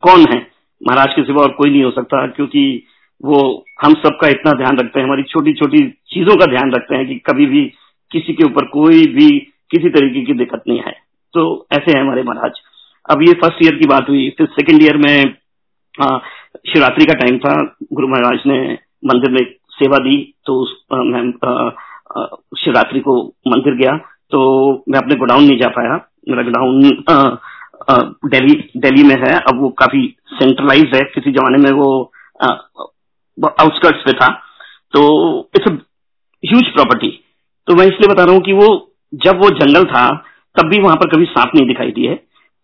[0.03, 0.39] कौन है।
[0.81, 2.83] महाराज के सिवा और कोई नहीं हो सकता, क्योंकि
[3.23, 3.39] वो
[3.83, 5.79] हम सबका इतना ध्यान रखते हैं, हमारी छोटी छोटी
[6.09, 7.63] चीज़ों का ध्यान रखते हैं कि कभी भी
[8.11, 9.29] किसी के ऊपर कोई भी,
[9.71, 10.95] किसी तरीके की दिक्कत नहीं आए
[11.33, 11.43] तो
[11.73, 12.59] ऐसे है हमारे महाराज।
[13.05, 15.35] अब ये फ़र्स्ट ईयर की बात हुई, फिर सेकेंड ईयर में
[16.65, 17.55] शिवरात्रि का टाइम था।
[17.93, 18.57] गुरु महाराज ने
[19.05, 19.43] मंदिर में
[19.73, 20.15] सेवा दी
[20.45, 20.69] तो उस
[22.59, 23.15] शिवरात्रि को
[23.47, 23.97] मंदिर गया।
[24.35, 24.39] तो
[24.89, 25.93] मैं अपने गोडाउन नहीं जा पाया।
[26.29, 26.81] मेरा गोडाउन
[28.29, 30.01] दिल्ली दिल्ली में है। अब वो काफ़ी
[30.33, 31.89] सेंट्रलाइज है। किसी जमाने में वो
[33.37, 34.27] आउटस्कर्ट्स पे था।
[34.93, 35.01] तो
[35.55, 35.71] इट्स
[36.43, 37.09] ह्यूज प्रॉपर्टी
[37.67, 38.67] तो मैं इसलिए बता रहा हूँ कि वो,
[39.13, 40.05] जब वो जंगल था,
[40.55, 42.15] तब भी वहाँ पर कभी सांप नहीं दिखाई दिए।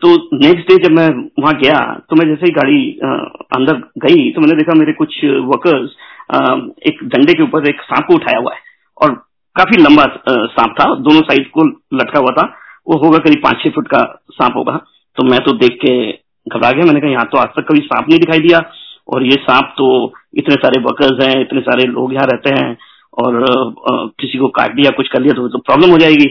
[0.02, 1.08] तो नेक्स्ट डे जब मैं
[1.40, 2.80] वहाँ गया तो मैं जैसे ही गाड़ी
[3.58, 5.96] अंदर गई तो मैंने देखा मेरे कुछ वर्कर्स
[6.88, 8.60] एक डंडे के ऊपर एक सांप को उठाया हुआ है।
[8.98, 9.12] और
[9.56, 11.66] काफ़ी लंबा सांप था। दोनों साइड को
[11.98, 12.46] लटका हुआ था।
[12.88, 14.78] वो होगा करीब पाँच छह फुट का सांप होगा।
[15.18, 15.96] तो मैं तो देख के
[16.48, 18.62] घबरा गया। मैंने कहा यहाँ तो आज तक कभी सांप नहीं दिखाई दिया।
[19.08, 22.78] और ये सांप तो इतने सारे वर्कर्स हैं इतने सारे लोग यहाँ रहते हैं
[23.14, 23.46] और
[24.20, 26.28] किसी को काट दिया कुछ कर लिया तो, तो प्रॉब्लम हो जाएगी।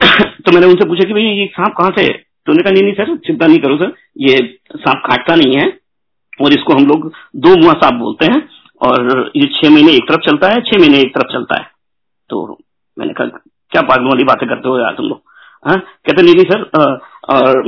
[0.44, 2.08] तो मैंने उनसे पूछा कि भाई ये सांप कहाँ से?
[2.08, 4.36] तो उन्होंने कहा नहीं नहीं सर चिंता नहीं करो सर। ये
[4.76, 5.66] सांप काटता नहीं है
[6.40, 8.40] और इसको हम लोग दो मुआ सांप बोलते हैं
[8.82, 11.79] और ये छह महीने एक तरफ़ चलता है छह महीने एक तरफ़ चलता है।
[12.30, 12.58] तो
[12.96, 13.26] मैंने कहा,
[13.72, 15.20] क्या पागल वाली बातें करते हो यार तुम लोग?
[15.64, 15.78] हाँ?
[15.78, 16.60] कहते, नहीं नहीं सर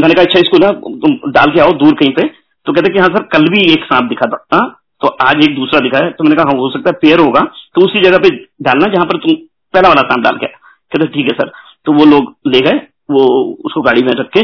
[0.01, 2.23] मैंने कहा अच्छा इसको ना तुम डाल के आओ दूर कहीं पे।
[2.67, 4.79] तो कहते कि हाँ सर, कल भी एक सांप दिखा था। हाँ?
[5.01, 7.41] तो आज एक दूसरा दिखा है। तो मैंने कहा हाँ हो सकता है पेयर होगा।
[7.75, 8.31] तो उसी जगह पे
[8.63, 9.35] डालना जहाँ पर तुम
[9.75, 11.53] पहला वाला सांप डाल के कहते, ठीक है सर।
[11.87, 12.79] तो वो लोग ले गए,
[13.11, 13.25] वो
[13.67, 14.41] उसको गाड़ी में रख के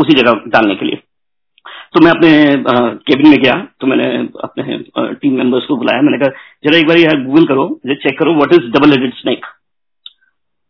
[0.00, 1.02] उसी जगह डालने के लिए।
[1.94, 2.30] तो मैं अपने
[3.06, 4.06] केबिन में गया तो मैंने
[4.44, 4.78] अपने
[5.14, 6.30] टीम मेंबर्स को बुलाया। मैंने कहा,
[6.64, 9.46] जरा एक बार यार गूगल करो चेक करो what is double headed snake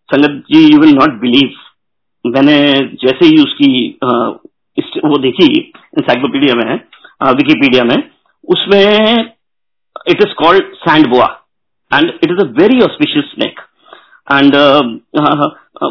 [0.08, 1.48] Sangat ji you will not believe
[2.24, 2.58] मैंने
[3.02, 3.70] जैसे ही उसकी
[5.04, 6.80] वो देखी इंसाइक्लोपीडिया में
[7.36, 7.96] विकीपीडिया में,
[8.48, 8.86] उसमें
[10.10, 11.26] it is called sand boa
[11.90, 13.60] and it is a very auspicious snake
[14.28, 14.52] and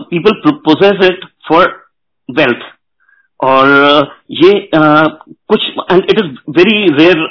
[0.10, 1.66] people possess it for
[2.30, 2.64] wealth
[3.40, 3.68] और
[4.32, 5.08] ये uh,
[5.50, 5.62] कुछ
[5.92, 7.28] and it is very rare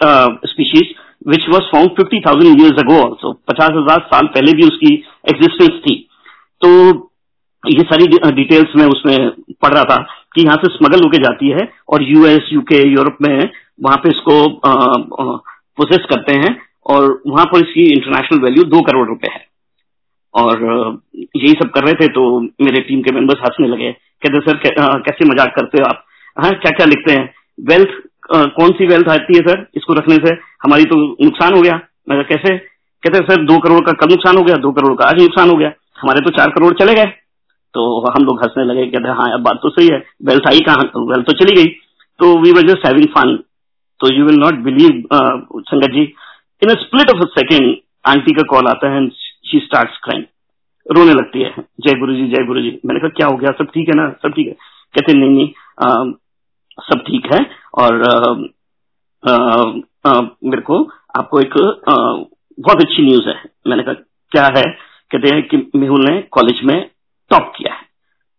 [0.47, 0.95] species
[1.29, 4.93] which was found fifty thousand years ago also पचास हज़ार साल पहले भी उसकी
[5.33, 5.97] existence थी।
[6.63, 6.71] तो
[7.63, 9.31] ये सारी डिटेल्स में उसमें
[9.63, 9.97] पढ़ रहा था
[10.35, 13.51] कि यहाँ से स्मगल होके जाती है और यूएस यूके यूरोप में
[13.85, 19.29] वहाँ पे इसको प्रोसेस करते हैं और वहाँ पर इसकी इंटरनेशनल वैल्यू दो करोड़ रुपए
[19.35, 19.47] है।
[20.35, 20.63] और
[21.17, 24.57] यही सब कर रहे थे तो मेरे टीम के मेंबर्स हंसने लगे। कहते, सर
[25.01, 26.05] कैसे मज़ाक करते हो आप?
[26.37, 27.33] हाँ क्या क्या लिखते हैं?
[27.67, 27.91] वेल्थ
[28.55, 30.35] कौन सी वेल्थ आती है, सर, इसको रखने से?
[30.65, 32.57] हमारी तो नुकसान हो गया। मैं कैसे?
[32.59, 35.57] कहते, सर, दो करोड़ का कल नुकसान हो गया, दो करोड़ का आज नुकसान हो
[35.57, 37.07] गया। हमारे तो चार करोड़ चले गए।
[37.75, 40.85] तो हम लोग हंसने लगे, कहते हाँ बात तो सही है। वेल्थ आई कहाँ?
[41.09, 41.71] वेल्थ तो चली गई।
[42.21, 43.37] तो we were just having fun
[44.01, 46.03] तो you will not believe Sangat ji
[46.63, 47.75] in a split of a second
[48.07, 49.01] aunty का कॉल आता है
[49.45, 50.25] शी स्टार्ट क्राइम
[50.87, 53.51] रोने लगती है। जय गुरु जी जय गुरु जी मैंने कहा क्या हो गया?
[53.59, 54.09] सब ठीक है ना?
[54.23, 54.53] सब ठीक है?
[54.95, 55.49] कहते नहीं नहीं
[55.83, 55.89] आ,
[56.79, 57.41] सब ठीक है
[57.83, 58.17] और आ,
[59.25, 59.35] आ,
[60.07, 60.79] आ, मेरे को
[61.19, 61.57] आपको एक
[61.89, 61.95] आ,
[62.59, 63.95] बहुत अच्छी न्यूज़ है। मैंने कहा
[64.33, 64.65] क्या है?
[65.11, 66.77] कहते हैं कि मेहुल ने कॉलेज में
[67.31, 67.83] टॉप किया है।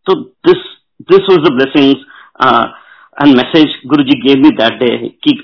[0.06, 0.16] तो
[0.47, 0.64] this
[1.12, 1.95] this was the blessing
[3.18, 5.36] and message guru ji gave me that day कि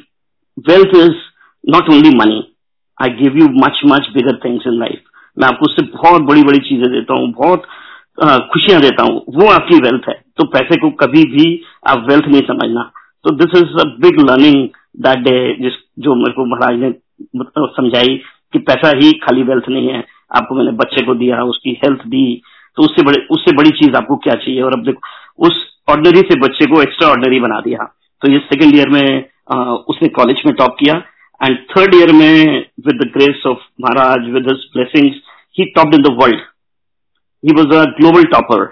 [0.69, 1.15] wealth is
[1.63, 2.39] not only money
[2.97, 5.03] I give you much much bigger things in life
[5.37, 7.65] मैं आपको उससे बहुत बड़ी बड़ी चीज़ें देता हूँ बहुत
[8.53, 11.45] खुशियाँ देता हूँ। वो आपकी वेल्थ है। तो पैसे को कभी भी
[11.87, 12.81] आप वेल्थ नहीं समझना।
[13.25, 14.67] तो this is a big learning
[14.99, 16.91] that day जिस जो मेरे को महाराज ने
[17.75, 18.17] समझाई
[18.53, 20.03] कि पैसा ही खाली वेल्थ नहीं है।
[20.35, 22.41] आपको मैंने बच्चे को दिया उसकी हेल्थ दी।
[22.77, 24.61] तो उससे बड़े उससे बड़ी चीज़ आपको क्या चाहिए?
[24.61, 27.85] और अब देखो उस ऑर्डनरी से बच्चे को एक्स्ट्रा ऑर्डनरी बना दिया।
[28.21, 29.55] तो ये सेकेंड ईयर में आ,
[29.91, 30.93] उसने कॉलेज में टॉप किया।
[31.41, 35.21] एंड थर्ड ईयर में with the grace of Maharaj with his blessings
[35.57, 36.41] he topped in the world
[37.43, 38.65] he was a global topper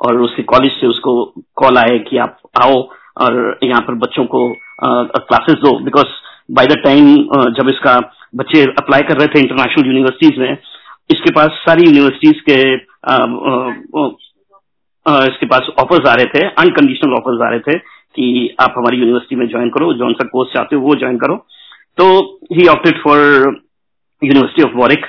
[0.00, 1.12] और उसके कॉलेज से उसको
[1.56, 2.76] कॉल आए कि आप आओ
[3.24, 4.48] और यहाँ पर बच्चों को
[4.82, 6.06] क्लासेस दो। बिकॉज़
[6.56, 7.06] बाय द टाइम
[7.56, 7.98] जब इसका
[8.36, 10.56] बच्चे अप्लाई कर रहे थे इंटरनेशनल यूनिवर्सिटीज में,
[11.10, 12.58] इसके पास सारी यूनिवर्सिटीज के
[15.26, 19.36] इसके पास ऑफर्स आ रहे थे अनकंडीशनल ऑफर्स आ रहे थे कि आप हमारी यूनिवर्सिटी
[19.36, 21.36] में ज्वाइन करो जौन सा कोर्स चाहते हो वो ज्वाइन करो।
[21.98, 22.06] तो
[22.52, 23.18] he opted for
[24.24, 25.06] university of Warwick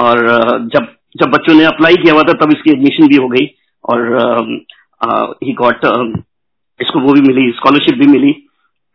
[0.00, 3.28] और uh, जब जब बच्चों ने अप्लाई किया हुआ था तब इसकी एडमिशन भी हो
[3.28, 3.46] गई
[3.84, 4.00] और
[5.44, 6.22] he um, got uh, uh,
[6.80, 8.32] इसको वो भी मिली स्कॉलरशिप भी मिली।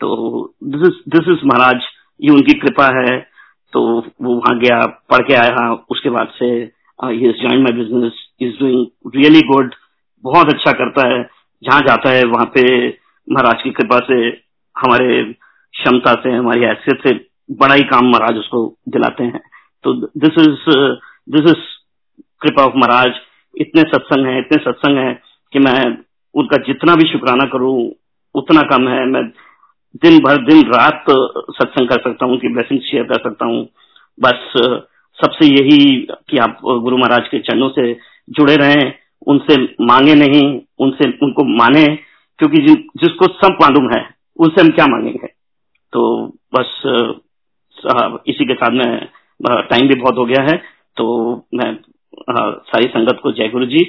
[0.02, 1.82] तो this is this is Maharaj
[2.22, 3.30] ये उनकी कृपा है।
[3.74, 3.82] तो
[4.22, 6.46] वो वहाँ गया पढ़ के आया उसके बाद से
[7.04, 9.76] ही join my business is doing really good
[10.24, 11.30] बहुत अच्छा करता है
[11.64, 12.88] जहाँ जाता है वहाँ पे
[13.28, 14.16] महाराज की कृपा से
[14.76, 19.42] हमारे क्षमता से हमारी हैसियत से बड़ा ही काम महाराज उसको दिलाते हैं।
[19.84, 20.70] तो दिस इज़
[21.30, 21.64] दिस इज़
[22.42, 23.14] कृपा ऑफ़ महाराज।
[23.56, 25.14] इतने सत्संग है, इतने सत्संग है
[25.54, 25.98] कि मैं
[26.36, 27.92] उनका जितना भी शुक्राना करूँ,
[28.36, 29.24] उतना कम है। मैं
[30.04, 31.06] दिन भर, दिन रात
[31.52, 33.68] सत्संग कर सकता हूँ, उनकी ब्लेसिंग शेयर कर सकता हूँ।
[34.20, 34.52] बस
[35.20, 37.94] सबसे यही कि आप गुरु महाराज के चरणों से
[38.30, 38.94] जुड़े रहें,
[39.28, 41.86] उनसे मांगे नहीं, उनसे, उनको माने,
[42.40, 42.58] क्योंकि
[42.98, 45.28] जिसको सब मालूम है, उनसे हम क्या मांगेंगे?
[45.94, 46.84] तो बस
[48.28, 49.08] इसी के साथ में
[49.42, 50.58] टाइम भी बहुत हो गया है।
[50.98, 51.06] तो
[51.54, 51.74] मैं
[52.64, 53.84] सारी संगत को जय गुरु जी